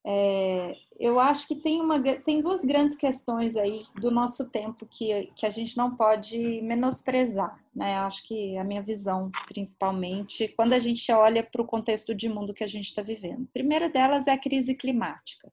É, 0.10 0.74
eu 0.98 1.20
acho 1.20 1.46
que 1.46 1.56
tem, 1.56 1.82
uma, 1.82 2.02
tem 2.02 2.42
duas 2.42 2.64
grandes 2.64 2.96
questões 2.96 3.58
aí 3.58 3.84
do 4.00 4.10
nosso 4.10 4.50
tempo 4.50 4.86
que, 4.86 5.30
que 5.36 5.46
a 5.46 5.50
gente 5.50 5.76
não 5.76 5.98
pode 5.98 6.62
menosprezar, 6.62 7.62
né? 7.76 7.96
Acho 7.98 8.26
que 8.26 8.58
a 8.58 8.64
minha 8.64 8.82
visão, 8.82 9.30
principalmente, 9.48 10.48
quando 10.56 10.72
a 10.72 10.80
gente 10.80 11.12
olha 11.12 11.44
para 11.44 11.62
o 11.62 11.68
contexto 11.68 12.16
de 12.16 12.30
mundo 12.30 12.54
que 12.54 12.64
a 12.64 12.68
gente 12.68 12.86
está 12.86 13.02
vivendo. 13.02 13.44
A 13.44 13.54
primeira 13.54 13.90
delas 13.90 14.28
é 14.28 14.32
a 14.32 14.40
crise 14.40 14.74
climática. 14.74 15.52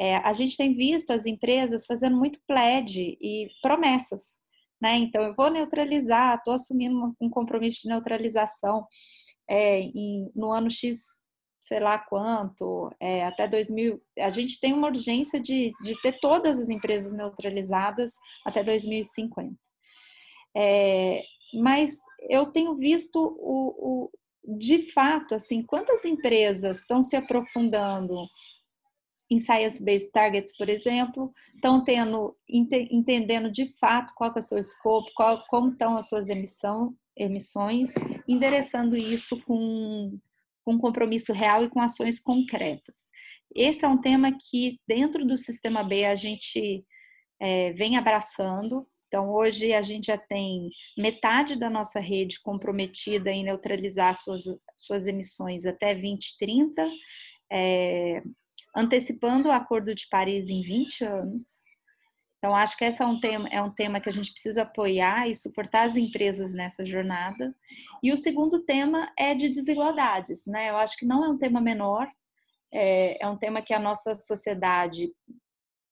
É, 0.00 0.16
a 0.16 0.32
gente 0.32 0.56
tem 0.56 0.72
visto 0.72 1.10
as 1.10 1.26
empresas 1.26 1.84
fazendo 1.84 2.16
muito 2.16 2.40
pledge 2.46 3.18
e 3.20 3.48
promessas. 3.60 4.32
né? 4.80 4.96
Então, 4.96 5.22
eu 5.22 5.34
vou 5.34 5.50
neutralizar, 5.50 6.38
estou 6.38 6.54
assumindo 6.54 7.14
um 7.20 7.28
compromisso 7.28 7.82
de 7.82 7.88
neutralização 7.88 8.86
é, 9.48 9.80
em, 9.82 10.32
no 10.34 10.50
ano 10.50 10.70
X, 10.70 11.02
sei 11.62 11.78
lá 11.78 11.96
quanto, 11.96 12.90
é, 13.00 13.24
até 13.24 13.46
2000. 13.46 14.02
A 14.18 14.30
gente 14.30 14.60
tem 14.60 14.72
uma 14.72 14.88
urgência 14.88 15.40
de, 15.40 15.72
de 15.80 16.00
ter 16.02 16.18
todas 16.18 16.58
as 16.58 16.68
empresas 16.68 17.12
neutralizadas 17.12 18.12
até 18.44 18.64
2050. 18.64 19.54
É, 20.56 21.22
mas 21.54 21.96
eu 22.28 22.46
tenho 22.46 22.76
visto 22.76 23.16
o, 23.16 24.08
o, 24.08 24.10
de 24.58 24.90
fato, 24.92 25.36
assim, 25.36 25.62
quantas 25.62 26.04
empresas 26.04 26.80
estão 26.80 27.00
se 27.00 27.14
aprofundando 27.14 28.26
em 29.30 29.38
Science-Based 29.38 30.10
Targets, 30.10 30.54
por 30.58 30.68
exemplo, 30.68 31.30
estão 31.54 31.82
tendo, 31.82 32.36
entendendo 32.46 33.50
de 33.50 33.66
fato 33.78 34.12
qual 34.14 34.32
é 34.34 34.38
o 34.38 34.42
seu 34.42 34.58
escopo, 34.58 35.10
qual, 35.14 35.44
como 35.48 35.70
estão 35.70 35.96
as 35.96 36.08
suas 36.08 36.28
emissão, 36.28 36.94
emissões, 37.16 37.94
endereçando 38.28 38.96
isso 38.96 39.40
com, 39.44 40.18
com 40.64 40.78
compromisso 40.78 41.32
real 41.32 41.64
e 41.64 41.70
com 41.70 41.80
ações 41.80 42.20
concretas. 42.20 43.08
Esse 43.54 43.84
é 43.84 43.88
um 43.88 44.00
tema 44.00 44.32
que, 44.32 44.80
dentro 44.86 45.24
do 45.24 45.36
Sistema 45.36 45.82
B, 45.82 46.04
a 46.04 46.14
gente 46.14 46.84
é, 47.40 47.72
vem 47.72 47.96
abraçando. 47.96 48.86
Então, 49.06 49.30
hoje 49.30 49.74
a 49.74 49.82
gente 49.82 50.06
já 50.06 50.16
tem 50.16 50.70
metade 50.96 51.56
da 51.56 51.68
nossa 51.68 52.00
rede 52.00 52.40
comprometida 52.40 53.30
em 53.30 53.44
neutralizar 53.44 54.14
suas, 54.14 54.42
suas 54.76 55.06
emissões 55.06 55.66
até 55.66 55.92
2030. 55.92 56.88
É, 57.52 58.22
antecipando 58.74 59.48
o 59.48 59.52
Acordo 59.52 59.94
de 59.94 60.06
Paris 60.08 60.48
em 60.48 60.62
20 60.62 61.04
anos. 61.04 61.62
Então, 62.42 62.56
acho 62.56 62.76
que 62.76 62.84
esse 62.84 63.00
é 63.00 63.06
um 63.06 63.20
tema, 63.20 63.48
é 63.50 63.62
um 63.62 63.70
tema 63.70 64.00
que 64.00 64.08
a 64.08 64.12
gente 64.12 64.32
precisa 64.32 64.62
apoiar 64.62 65.28
e 65.28 65.36
suportar 65.36 65.84
as 65.84 65.94
empresas 65.94 66.52
nessa 66.52 66.84
jornada. 66.84 67.54
E 68.02 68.12
o 68.12 68.16
segundo 68.16 68.64
tema 68.64 69.12
é 69.16 69.32
de 69.32 69.48
desigualdades, 69.48 70.44
né? 70.44 70.70
Eu 70.70 70.76
acho 70.76 70.96
que 70.96 71.06
não 71.06 71.24
é 71.24 71.28
um 71.28 71.38
tema 71.38 71.60
menor, 71.60 72.10
é, 72.74 73.24
é 73.24 73.28
um 73.28 73.36
tema 73.36 73.62
que 73.62 73.72
a 73.72 73.78
nossa 73.78 74.16
sociedade 74.16 75.08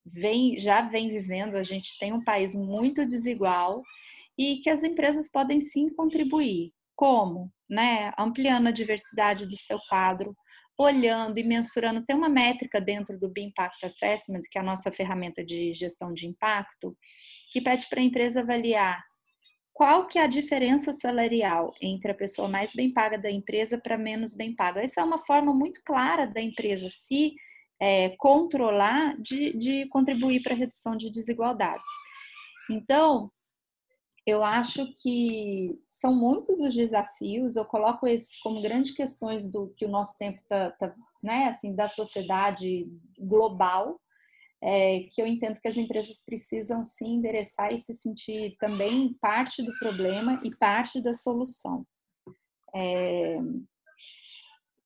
vem, 0.05 0.59
já 0.59 0.83
vem 0.83 1.09
vivendo. 1.09 1.55
A 1.55 1.63
gente 1.63 1.97
tem 2.01 2.13
um 2.13 2.25
país 2.25 2.53
muito 2.57 3.07
desigual 3.07 3.81
e 4.37 4.57
que 4.57 4.71
as 4.71 4.83
empresas 4.83 5.31
podem 5.31 5.61
sim 5.61 5.89
contribuir. 5.95 6.73
Como? 6.97 7.49
Né? 7.71 8.11
Ampliando 8.19 8.67
a 8.67 8.73
diversidade 8.73 9.47
do 9.47 9.57
seu 9.57 9.79
quadro, 9.89 10.37
olhando 10.81 11.37
e 11.37 11.45
mensurando, 11.45 12.07
tem 12.07 12.17
uma 12.17 12.31
métrica 12.31 12.81
dentro 12.81 13.19
do 13.19 13.31
Impact 13.37 13.85
Assessment, 13.85 14.41
que 14.51 14.57
é 14.57 14.63
a 14.63 14.65
nossa 14.65 14.91
ferramenta 14.91 15.45
de 15.45 15.75
gestão 15.75 16.11
de 16.15 16.27
impacto, 16.27 16.97
que 17.53 17.61
pede 17.61 17.87
para 17.91 18.01
a 18.01 18.03
empresa 18.03 18.41
avaliar 18.41 19.05
qual 19.75 20.07
que 20.07 20.19
é 20.19 20.23
a 20.23 20.27
diferença 20.27 20.95
salarial 20.95 21.75
entre 21.83 22.11
a 22.11 22.15
pessoa 22.15 22.49
mais 22.49 22.73
bem 22.73 22.93
paga 22.95 23.19
da 23.19 23.31
empresa 23.31 23.79
para 23.79 23.99
menos 23.99 24.35
bem 24.35 24.55
paga. 24.55 24.81
Essa 24.81 25.03
é 25.03 25.05
uma 25.05 25.19
forma 25.19 25.53
muito 25.53 25.83
clara 25.85 26.27
da 26.27 26.41
empresa 26.41 26.89
se 26.89 27.35
é, 27.79 28.17
controlar 28.17 29.21
de, 29.21 29.57
de 29.59 29.87
contribuir 29.89 30.43
para 30.43 30.55
a 30.55 30.57
redução 30.57 30.97
de 30.97 31.11
desigualdades. 31.11 31.85
Então, 32.71 33.31
eu 34.27 34.45
acho 34.45 34.93
que 35.03 35.79
são 35.89 36.15
muitos 36.15 36.61
os 36.61 36.75
desafios. 36.75 37.57
Eu 37.57 37.65
coloco 37.65 38.07
esses 38.07 38.37
como 38.41 38.63
grandes 38.63 38.93
questões 38.93 39.51
do 39.51 39.69
que 39.77 39.85
o 39.85 39.91
nosso 39.91 40.17
tempo 40.19 40.41
tá, 40.49 40.71
tá 40.73 40.95
né, 41.23 41.47
assim, 41.47 41.75
da 41.75 41.89
sociedade 41.89 42.87
global, 43.19 44.01
é, 44.63 45.01
que 45.11 45.21
eu 45.23 45.27
entendo 45.27 45.61
que 45.61 45.69
as 45.69 45.77
empresas 45.77 46.23
precisam 46.25 46.85
se 46.85 47.05
endereçar 47.05 47.73
e 47.73 47.79
se 47.79 47.95
sentir 47.95 48.57
também 48.59 49.15
parte 49.21 49.63
do 49.63 49.73
problema 49.79 50.41
e 50.45 50.55
parte 50.55 51.01
da 51.01 51.15
solução. 51.15 51.87
É, 52.75 53.39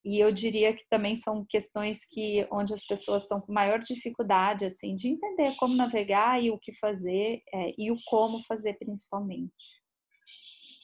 e 0.04 0.20
eu 0.20 0.30
diria 0.30 0.74
que 0.74 0.86
também 0.90 1.16
são 1.16 1.46
questões 1.48 2.04
que 2.04 2.46
onde 2.52 2.74
as 2.74 2.84
pessoas 2.84 3.22
estão 3.22 3.40
com 3.40 3.52
maior 3.52 3.78
dificuldade 3.78 4.66
assim 4.66 4.94
de 4.94 5.08
entender 5.08 5.56
como 5.56 5.74
navegar 5.74 6.42
e 6.42 6.50
o 6.50 6.58
que 6.58 6.72
fazer 6.74 7.42
é, 7.52 7.72
e 7.78 7.90
o 7.90 7.96
como 8.04 8.44
fazer 8.44 8.74
principalmente. 8.74 9.52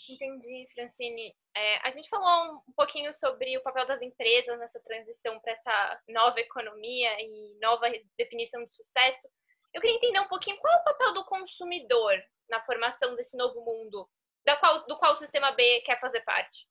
Entendi, 0.08 0.66
Francine. 0.74 1.34
É, 1.54 1.86
a 1.86 1.90
gente 1.90 2.08
falou 2.08 2.62
um 2.68 2.72
pouquinho 2.72 3.12
sobre 3.14 3.56
o 3.56 3.62
papel 3.62 3.86
das 3.86 4.02
empresas 4.02 4.58
nessa 4.58 4.80
transição 4.80 5.38
para 5.38 5.52
essa 5.52 6.00
nova 6.08 6.40
economia 6.40 7.10
e 7.20 7.58
nova 7.60 7.86
definição 8.16 8.64
de 8.64 8.72
sucesso. 8.72 9.28
Eu 9.72 9.80
queria 9.80 9.96
entender 9.96 10.18
um 10.18 10.28
pouquinho 10.28 10.58
qual 10.58 10.74
é 10.74 10.80
o 10.80 10.84
papel 10.84 11.14
do 11.14 11.24
consumidor 11.26 12.20
na 12.48 12.60
formação 12.64 13.14
desse 13.14 13.36
novo 13.36 13.64
mundo, 13.64 14.08
da 14.44 14.56
qual, 14.56 14.84
do 14.86 14.98
qual 14.98 15.12
o 15.12 15.16
Sistema 15.16 15.52
B 15.52 15.82
quer 15.82 16.00
fazer 16.00 16.22
parte 16.22 16.69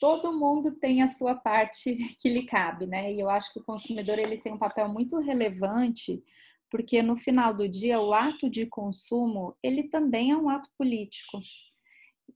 todo 0.00 0.38
mundo 0.38 0.72
tem 0.76 1.02
a 1.02 1.08
sua 1.08 1.34
parte 1.34 1.96
que 2.20 2.28
lhe 2.28 2.44
cabe, 2.44 2.86
né? 2.86 3.12
E 3.12 3.20
eu 3.20 3.28
acho 3.28 3.52
que 3.52 3.60
o 3.60 3.64
consumidor 3.64 4.18
ele 4.18 4.38
tem 4.38 4.52
um 4.52 4.58
papel 4.58 4.88
muito 4.88 5.18
relevante, 5.18 6.22
porque 6.70 7.02
no 7.02 7.16
final 7.16 7.54
do 7.54 7.68
dia 7.68 8.00
o 8.00 8.12
ato 8.12 8.50
de 8.50 8.66
consumo 8.66 9.56
ele 9.62 9.88
também 9.88 10.30
é 10.30 10.36
um 10.36 10.48
ato 10.48 10.68
político. 10.78 11.40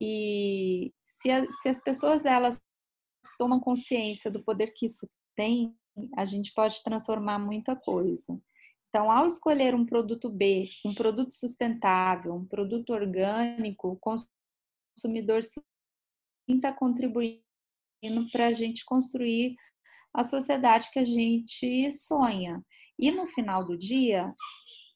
E 0.00 0.92
se, 1.04 1.30
a, 1.30 1.44
se 1.50 1.68
as 1.68 1.82
pessoas 1.82 2.24
elas 2.24 2.58
tomam 3.38 3.60
consciência 3.60 4.30
do 4.30 4.42
poder 4.42 4.72
que 4.74 4.86
isso 4.86 5.08
tem, 5.36 5.74
a 6.16 6.24
gente 6.24 6.52
pode 6.54 6.82
transformar 6.82 7.38
muita 7.38 7.76
coisa. 7.76 8.40
Então, 8.88 9.10
ao 9.10 9.26
escolher 9.26 9.74
um 9.74 9.86
produto 9.86 10.28
B, 10.28 10.68
um 10.84 10.94
produto 10.94 11.32
sustentável, 11.32 12.34
um 12.34 12.44
produto 12.44 12.90
orgânico, 12.90 13.88
o 13.88 13.98
consumidor 14.96 15.42
se 15.42 15.60
está 16.56 16.72
contribuindo 16.72 17.40
para 18.32 18.46
a 18.46 18.52
gente 18.52 18.84
construir 18.84 19.54
a 20.12 20.22
sociedade 20.22 20.90
que 20.92 20.98
a 20.98 21.04
gente 21.04 21.90
sonha. 21.92 22.62
E 22.98 23.10
no 23.10 23.26
final 23.26 23.66
do 23.66 23.78
dia, 23.78 24.32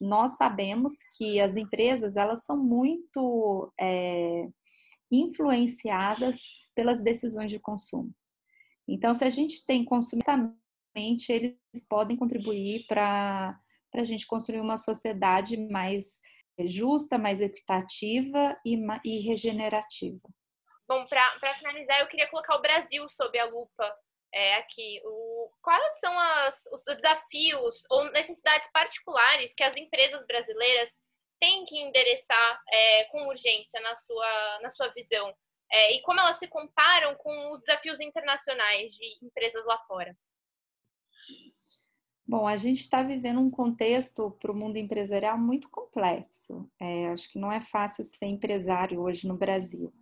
nós 0.00 0.36
sabemos 0.36 0.92
que 1.16 1.40
as 1.40 1.56
empresas 1.56 2.16
elas 2.16 2.44
são 2.44 2.56
muito 2.56 3.72
é, 3.80 4.48
influenciadas 5.10 6.40
pelas 6.74 7.02
decisões 7.02 7.50
de 7.50 7.58
consumo. 7.58 8.12
Então, 8.86 9.14
se 9.14 9.24
a 9.24 9.30
gente 9.30 9.64
tem 9.64 9.84
consumido, 9.84 10.24
eles 10.94 11.86
podem 11.88 12.16
contribuir 12.16 12.86
para 12.86 13.58
a 13.94 14.04
gente 14.04 14.26
construir 14.26 14.60
uma 14.60 14.76
sociedade 14.76 15.56
mais 15.56 16.20
justa, 16.66 17.18
mais 17.18 17.40
equitativa 17.40 18.56
e, 18.64 18.76
e 19.04 19.20
regenerativa. 19.20 20.28
Bom, 20.86 21.06
para 21.06 21.54
finalizar, 21.54 22.00
eu 22.00 22.08
queria 22.08 22.28
colocar 22.28 22.56
o 22.56 22.62
Brasil 22.62 23.08
sob 23.08 23.38
a 23.38 23.46
lupa 23.46 23.96
é, 24.32 24.56
aqui. 24.56 25.00
O, 25.04 25.50
quais 25.62 26.00
são 26.00 26.18
as, 26.18 26.62
os 26.72 26.84
desafios 26.84 27.82
ou 27.90 28.10
necessidades 28.10 28.70
particulares 28.72 29.54
que 29.54 29.62
as 29.62 29.76
empresas 29.76 30.26
brasileiras 30.26 30.90
têm 31.40 31.64
que 31.64 31.78
endereçar 31.78 32.62
é, 32.70 33.04
com 33.04 33.26
urgência 33.28 33.80
na 33.80 33.96
sua, 33.96 34.60
na 34.60 34.70
sua 34.70 34.88
visão? 34.88 35.34
É, 35.72 35.96
e 35.96 36.02
como 36.02 36.20
elas 36.20 36.38
se 36.38 36.46
comparam 36.46 37.14
com 37.16 37.52
os 37.52 37.60
desafios 37.60 37.98
internacionais 38.00 38.92
de 38.92 39.26
empresas 39.26 39.64
lá 39.64 39.78
fora? 39.86 40.14
Bom, 42.26 42.46
a 42.46 42.56
gente 42.56 42.80
está 42.80 43.02
vivendo 43.02 43.40
um 43.40 43.50
contexto 43.50 44.30
para 44.40 44.52
o 44.52 44.54
mundo 44.54 44.76
empresarial 44.76 45.38
muito 45.38 45.68
complexo. 45.70 46.70
É, 46.80 47.08
acho 47.08 47.30
que 47.30 47.38
não 47.38 47.52
é 47.52 47.60
fácil 47.60 48.02
ser 48.04 48.26
empresário 48.26 49.00
hoje 49.00 49.26
no 49.26 49.36
Brasil. 49.36 49.92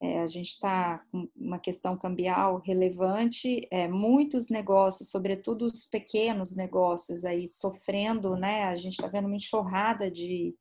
É, 0.00 0.20
a 0.20 0.26
gente 0.28 0.50
está 0.50 0.98
com 1.10 1.28
uma 1.34 1.58
questão 1.58 1.96
cambial 1.96 2.58
relevante, 2.60 3.66
é, 3.68 3.88
muitos 3.88 4.48
negócios, 4.48 5.10
sobretudo 5.10 5.66
os 5.66 5.84
pequenos 5.84 6.54
negócios 6.54 7.24
aí 7.24 7.48
sofrendo, 7.48 8.36
né? 8.36 8.64
A 8.64 8.76
gente 8.76 8.92
está 8.92 9.08
vendo 9.08 9.26
uma 9.26 9.36
enxurrada 9.36 10.08
de, 10.08 10.54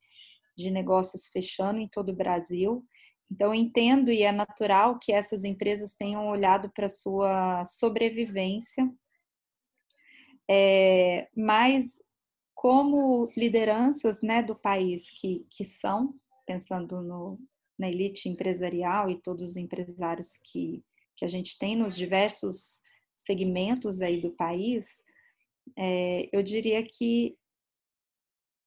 de 0.58 0.72
negócios 0.72 1.28
fechando 1.28 1.80
em 1.80 1.88
todo 1.88 2.10
o 2.10 2.16
Brasil. 2.16 2.84
Então, 3.32 3.54
entendo 3.54 4.10
e 4.10 4.24
é 4.24 4.32
natural 4.32 4.98
que 5.00 5.12
essas 5.12 5.44
empresas 5.44 5.94
tenham 5.94 6.28
olhado 6.28 6.72
para 6.72 6.90
sua 6.90 7.64
sobrevivência, 7.66 8.90
é, 10.50 11.28
mas 11.36 12.02
como 12.56 13.30
lideranças 13.38 14.22
né, 14.22 14.42
do 14.42 14.56
país 14.56 15.12
que, 15.12 15.46
que 15.52 15.64
são, 15.64 16.16
pensando 16.46 17.04
no, 17.04 17.38
na 17.78 17.90
elite 17.90 18.28
empresarial 18.28 19.10
e 19.10 19.22
todos 19.22 19.44
os 19.44 19.58
empresários 19.58 20.38
que, 20.38 20.84
que 21.16 21.24
a 21.24 21.28
gente 21.28 21.58
tem 21.58 21.76
nos 21.76 21.96
diversos 21.96 22.82
segmentos 23.16 24.02
aí 24.02 24.22
do 24.22 24.32
país, 24.32 25.04
é, 25.78 26.30
eu 26.32 26.42
diria 26.42 26.82
que 26.84 27.38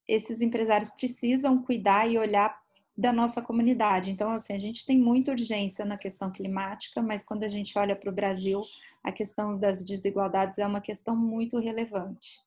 esses 0.06 0.40
empresários 0.40 0.90
precisam 0.90 1.62
cuidar 1.62 2.10
e 2.10 2.18
olhar 2.18 2.58
da 2.96 3.12
nossa 3.12 3.40
comunidade. 3.40 4.10
Então, 4.10 4.30
assim, 4.30 4.52
a 4.52 4.58
gente 4.58 4.84
tem 4.84 4.98
muita 4.98 5.30
urgência 5.30 5.84
na 5.84 5.96
questão 5.96 6.30
climática, 6.30 7.02
mas 7.02 7.24
quando 7.24 7.44
a 7.44 7.48
gente 7.48 7.78
olha 7.78 7.96
para 7.96 8.10
o 8.10 8.14
Brasil, 8.14 8.62
a 9.02 9.10
questão 9.10 9.58
das 9.58 9.84
desigualdades 9.84 10.58
é 10.58 10.66
uma 10.66 10.80
questão 10.80 11.16
muito 11.16 11.58
relevante. 11.58 12.38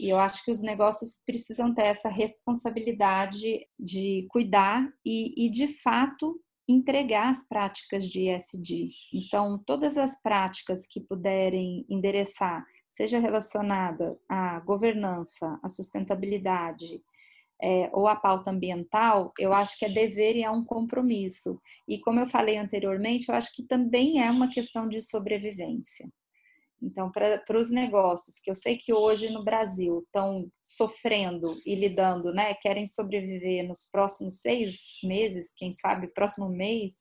E 0.00 0.08
eu 0.08 0.18
acho 0.18 0.44
que 0.44 0.50
os 0.50 0.62
negócios 0.62 1.22
precisam 1.26 1.74
ter 1.74 1.86
essa 1.86 2.08
responsabilidade 2.08 3.66
de 3.78 4.26
cuidar 4.30 4.88
e, 5.04 5.46
e 5.46 5.50
de 5.50 5.68
fato, 5.68 6.40
entregar 6.68 7.28
as 7.28 7.46
práticas 7.46 8.08
de 8.08 8.28
ESG. 8.28 8.90
Então, 9.12 9.58
todas 9.64 9.96
as 9.96 10.20
práticas 10.20 10.86
que 10.86 11.00
puderem 11.00 11.84
endereçar, 11.88 12.64
seja 12.88 13.18
relacionada 13.18 14.18
à 14.28 14.58
governança, 14.60 15.58
à 15.62 15.68
sustentabilidade, 15.68 17.02
é, 17.62 17.88
ou 17.92 18.06
a 18.06 18.16
pauta 18.16 18.50
ambiental, 18.50 19.32
eu 19.38 19.52
acho 19.52 19.78
que 19.78 19.84
é 19.84 19.88
dever 19.88 20.36
e 20.36 20.42
é 20.42 20.50
um 20.50 20.64
compromisso. 20.64 21.60
E 21.88 21.98
como 22.00 22.20
eu 22.20 22.26
falei 22.26 22.58
anteriormente, 22.58 23.28
eu 23.28 23.34
acho 23.34 23.54
que 23.54 23.62
também 23.62 24.22
é 24.22 24.30
uma 24.30 24.48
questão 24.48 24.88
de 24.88 25.00
sobrevivência. 25.00 26.08
Então, 26.82 27.10
para 27.10 27.58
os 27.58 27.70
negócios 27.70 28.38
que 28.38 28.50
eu 28.50 28.54
sei 28.54 28.76
que 28.76 28.92
hoje 28.92 29.30
no 29.30 29.42
Brasil 29.42 30.02
estão 30.04 30.50
sofrendo 30.62 31.56
e 31.64 31.74
lidando, 31.74 32.32
né, 32.32 32.52
querem 32.54 32.86
sobreviver 32.86 33.66
nos 33.66 33.88
próximos 33.90 34.40
seis 34.40 34.76
meses, 35.02 35.52
quem 35.56 35.72
sabe 35.72 36.08
próximo 36.08 36.48
mês, 36.50 36.92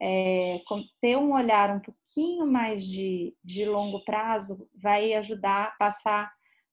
é, 0.00 0.60
ter 1.00 1.16
um 1.16 1.32
olhar 1.32 1.76
um 1.76 1.80
pouquinho 1.80 2.46
mais 2.46 2.84
de, 2.84 3.34
de 3.42 3.64
longo 3.64 4.04
prazo 4.04 4.68
vai 4.74 5.14
ajudar 5.14 5.68
a 5.68 5.70
passar 5.72 6.32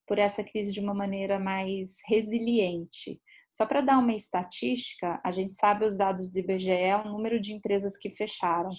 por 0.10 0.18
essa 0.18 0.44
crise 0.44 0.72
de 0.72 0.80
uma 0.80 0.94
maneira 0.94 1.40
mais 1.40 1.92
resiliente. 2.08 3.22
Só 3.52 3.64
para 3.66 3.82
dar 3.82 4.00
uma 4.00 4.14
estatística, 4.14 5.22
a 5.24 5.30
gente 5.30 5.54
sabe 5.54 5.86
os 5.86 5.96
dados 5.96 6.32
do 6.32 6.40
IBGE, 6.40 7.06
o 7.06 7.10
número 7.10 7.40
de 7.40 7.54
empresas 7.54 7.96
que 7.96 8.10
fecharam. 8.10 8.72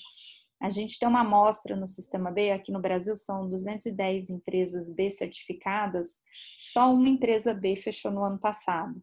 A 0.61 0.69
gente 0.69 0.99
tem 0.99 1.09
uma 1.09 1.21
amostra 1.21 1.77
no 1.77 1.87
sistema 1.87 2.33
B, 2.33 2.51
aqui 2.51 2.73
no 2.73 2.81
Brasil 2.81 3.17
são 3.17 3.49
210 3.49 4.29
empresas 4.29 4.93
B 4.93 5.09
certificadas, 5.09 6.17
só 6.61 6.93
uma 6.93 7.09
empresa 7.09 7.55
B 7.55 7.77
fechou 7.77 8.11
no 8.11 8.25
ano 8.25 8.39
passado. 8.39 9.01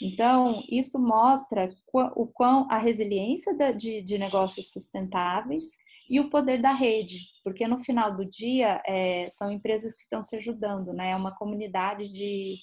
Então, 0.00 0.62
isso 0.70 0.98
mostra 0.98 1.74
o 1.92 2.26
quão 2.26 2.68
a 2.70 2.78
resiliência 2.78 3.52
de 3.74 4.18
negócios 4.18 4.70
sustentáveis 4.70 5.64
e 6.08 6.20
o 6.20 6.30
poder 6.30 6.60
da 6.60 6.72
rede, 6.72 7.18
porque 7.42 7.66
no 7.66 7.78
final 7.78 8.16
do 8.16 8.24
dia 8.24 8.80
é, 8.86 9.28
são 9.30 9.50
empresas 9.50 9.94
que 9.94 10.02
estão 10.02 10.22
se 10.22 10.36
ajudando, 10.36 10.92
né? 10.92 11.10
É 11.10 11.16
uma 11.16 11.34
comunidade 11.36 12.10
de, 12.10 12.56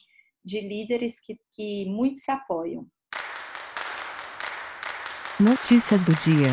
de 0.43 0.62
líderes 0.62 1.19
que, 1.19 1.38
que 1.51 1.86
muito 1.86 2.19
se 2.19 2.32
apoiam. 2.32 2.88
Notícias 5.39 6.03
do 6.03 6.13
dia. 6.15 6.51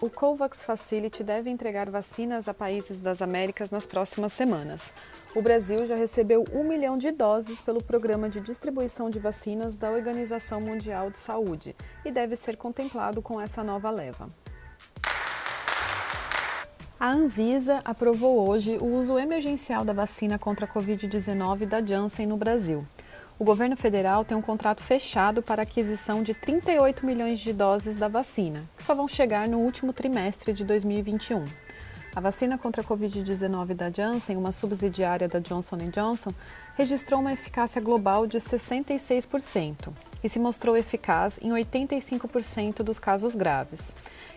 O 0.00 0.08
COVAX 0.08 0.64
Facility 0.64 1.22
deve 1.22 1.50
entregar 1.50 1.90
vacinas 1.90 2.48
a 2.48 2.54
países 2.54 3.02
das 3.02 3.20
Américas 3.20 3.70
nas 3.70 3.84
próximas 3.84 4.32
semanas. 4.32 4.94
O 5.34 5.40
Brasil 5.42 5.86
já 5.86 5.94
recebeu 5.94 6.44
um 6.52 6.64
milhão 6.64 6.98
de 6.98 7.10
doses 7.10 7.60
pelo 7.62 7.82
programa 7.82 8.28
de 8.28 8.40
distribuição 8.40 9.08
de 9.08 9.18
vacinas 9.18 9.76
da 9.76 9.90
Organização 9.90 10.60
Mundial 10.60 11.10
de 11.10 11.18
Saúde 11.18 11.76
e 12.04 12.10
deve 12.10 12.34
ser 12.34 12.56
contemplado 12.56 13.22
com 13.22 13.40
essa 13.40 13.62
nova 13.62 13.90
leva. 13.90 14.28
A 16.98 17.10
Anvisa 17.10 17.80
aprovou 17.84 18.48
hoje 18.48 18.76
o 18.78 18.86
uso 18.86 19.18
emergencial 19.18 19.84
da 19.84 19.92
vacina 19.92 20.38
contra 20.38 20.66
a 20.66 20.68
Covid-19 20.68 21.66
da 21.66 21.80
Janssen 21.84 22.26
no 22.26 22.36
Brasil 22.36 22.84
o 23.40 23.44
governo 23.44 23.74
federal 23.74 24.22
tem 24.22 24.36
um 24.36 24.42
contrato 24.42 24.82
fechado 24.82 25.40
para 25.40 25.62
aquisição 25.62 26.22
de 26.22 26.34
38 26.34 27.06
milhões 27.06 27.40
de 27.40 27.54
doses 27.54 27.96
da 27.96 28.06
vacina, 28.06 28.64
que 28.76 28.82
só 28.82 28.94
vão 28.94 29.08
chegar 29.08 29.48
no 29.48 29.60
último 29.60 29.94
trimestre 29.94 30.52
de 30.52 30.62
2021. 30.62 31.46
A 32.14 32.20
vacina 32.20 32.58
contra 32.58 32.82
a 32.82 32.84
Covid-19 32.84 33.72
da 33.72 33.88
Janssen, 33.88 34.36
uma 34.36 34.50
subsidiária 34.50 35.28
da 35.28 35.38
Johnson 35.38 35.76
Johnson, 35.76 36.32
registrou 36.76 37.20
uma 37.20 37.32
eficácia 37.32 37.80
global 37.80 38.26
de 38.26 38.38
66% 38.38 39.92
e 40.22 40.28
se 40.28 40.40
mostrou 40.40 40.76
eficaz 40.76 41.38
em 41.40 41.50
85% 41.50 42.82
dos 42.82 42.98
casos 42.98 43.36
graves. 43.36 43.94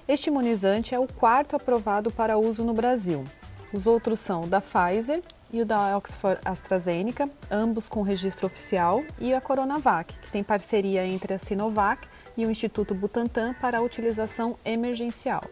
Este 0.07 0.27
imunizante 0.27 0.93
é 0.93 0.99
o 0.99 1.07
quarto 1.07 1.55
aprovado 1.55 2.11
para 2.11 2.37
uso 2.37 2.63
no 2.63 2.75
Brasil. 2.75 3.25
Os 3.73 3.87
outros 3.87 4.19
são 4.19 4.41
o 4.41 4.47
da 4.47 4.61
Pfizer 4.61 5.23
e 5.51 5.59
o 5.61 5.65
da 5.65 5.97
Oxford 5.97 6.39
AstraZeneca, 6.45 7.27
ambos 7.49 7.87
com 7.87 8.03
registro 8.03 8.45
oficial, 8.45 9.03
e 9.19 9.33
a 9.33 9.41
Coronavac, 9.41 10.13
que 10.19 10.31
tem 10.31 10.43
parceria 10.43 11.05
entre 11.07 11.33
a 11.33 11.39
Sinovac 11.39 12.07
e 12.37 12.45
o 12.45 12.51
Instituto 12.51 12.93
Butantan 12.93 13.55
para 13.55 13.79
a 13.79 13.81
utilização 13.81 14.57
emergencial. 14.63 15.43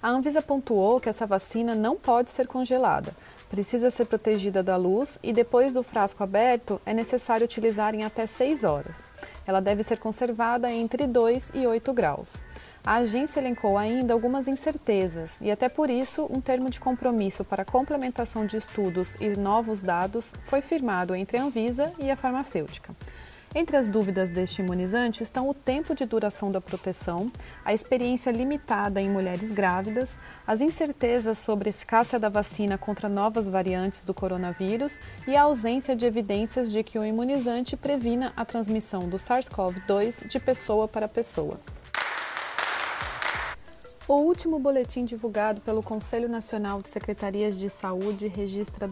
A 0.00 0.10
Anvisa 0.10 0.40
pontuou 0.40 1.00
que 1.00 1.08
essa 1.08 1.26
vacina 1.26 1.74
não 1.74 1.96
pode 1.96 2.30
ser 2.30 2.46
congelada, 2.46 3.12
precisa 3.50 3.90
ser 3.90 4.04
protegida 4.04 4.62
da 4.62 4.76
luz 4.76 5.18
e 5.24 5.32
depois 5.32 5.74
do 5.74 5.82
frasco 5.82 6.22
aberto 6.22 6.80
é 6.86 6.94
necessário 6.94 7.44
utilizar 7.44 7.96
em 7.96 8.04
até 8.04 8.24
6 8.24 8.62
horas. 8.62 9.10
Ela 9.44 9.60
deve 9.60 9.82
ser 9.82 9.98
conservada 9.98 10.70
entre 10.70 11.04
2 11.04 11.50
e 11.54 11.66
8 11.66 11.92
graus. 11.92 12.40
A 12.86 12.96
agência 12.96 13.40
elencou 13.40 13.76
ainda 13.76 14.14
algumas 14.14 14.46
incertezas 14.46 15.38
e, 15.40 15.50
até 15.50 15.68
por 15.68 15.90
isso, 15.90 16.28
um 16.30 16.40
termo 16.40 16.70
de 16.70 16.78
compromisso 16.78 17.44
para 17.44 17.64
complementação 17.64 18.46
de 18.46 18.56
estudos 18.56 19.16
e 19.20 19.28
novos 19.30 19.82
dados 19.82 20.32
foi 20.44 20.62
firmado 20.62 21.14
entre 21.14 21.38
a 21.38 21.42
Anvisa 21.42 21.92
e 21.98 22.08
a 22.08 22.16
farmacêutica. 22.16 22.94
Entre 23.54 23.78
as 23.78 23.88
dúvidas 23.88 24.30
deste 24.30 24.60
imunizante 24.60 25.22
estão 25.22 25.48
o 25.48 25.54
tempo 25.54 25.94
de 25.94 26.04
duração 26.04 26.52
da 26.52 26.60
proteção, 26.60 27.32
a 27.64 27.72
experiência 27.72 28.30
limitada 28.30 29.00
em 29.00 29.08
mulheres 29.08 29.52
grávidas, 29.52 30.18
as 30.46 30.60
incertezas 30.60 31.38
sobre 31.38 31.68
a 31.68 31.70
eficácia 31.70 32.18
da 32.18 32.28
vacina 32.28 32.76
contra 32.76 33.08
novas 33.08 33.48
variantes 33.48 34.04
do 34.04 34.12
coronavírus 34.12 35.00
e 35.26 35.34
a 35.34 35.42
ausência 35.42 35.96
de 35.96 36.04
evidências 36.04 36.70
de 36.70 36.82
que 36.82 36.98
o 36.98 37.04
imunizante 37.04 37.74
previna 37.74 38.34
a 38.36 38.44
transmissão 38.44 39.08
do 39.08 39.16
SARS-CoV-2 39.16 40.28
de 40.28 40.38
pessoa 40.38 40.86
para 40.86 41.08
pessoa. 41.08 41.58
O 44.06 44.14
último 44.22 44.58
boletim 44.58 45.04
divulgado 45.04 45.60
pelo 45.60 45.82
Conselho 45.82 46.28
Nacional 46.28 46.80
de 46.80 46.88
Secretarias 46.88 47.58
de 47.58 47.68
Saúde 47.68 48.26
registra 48.26 48.88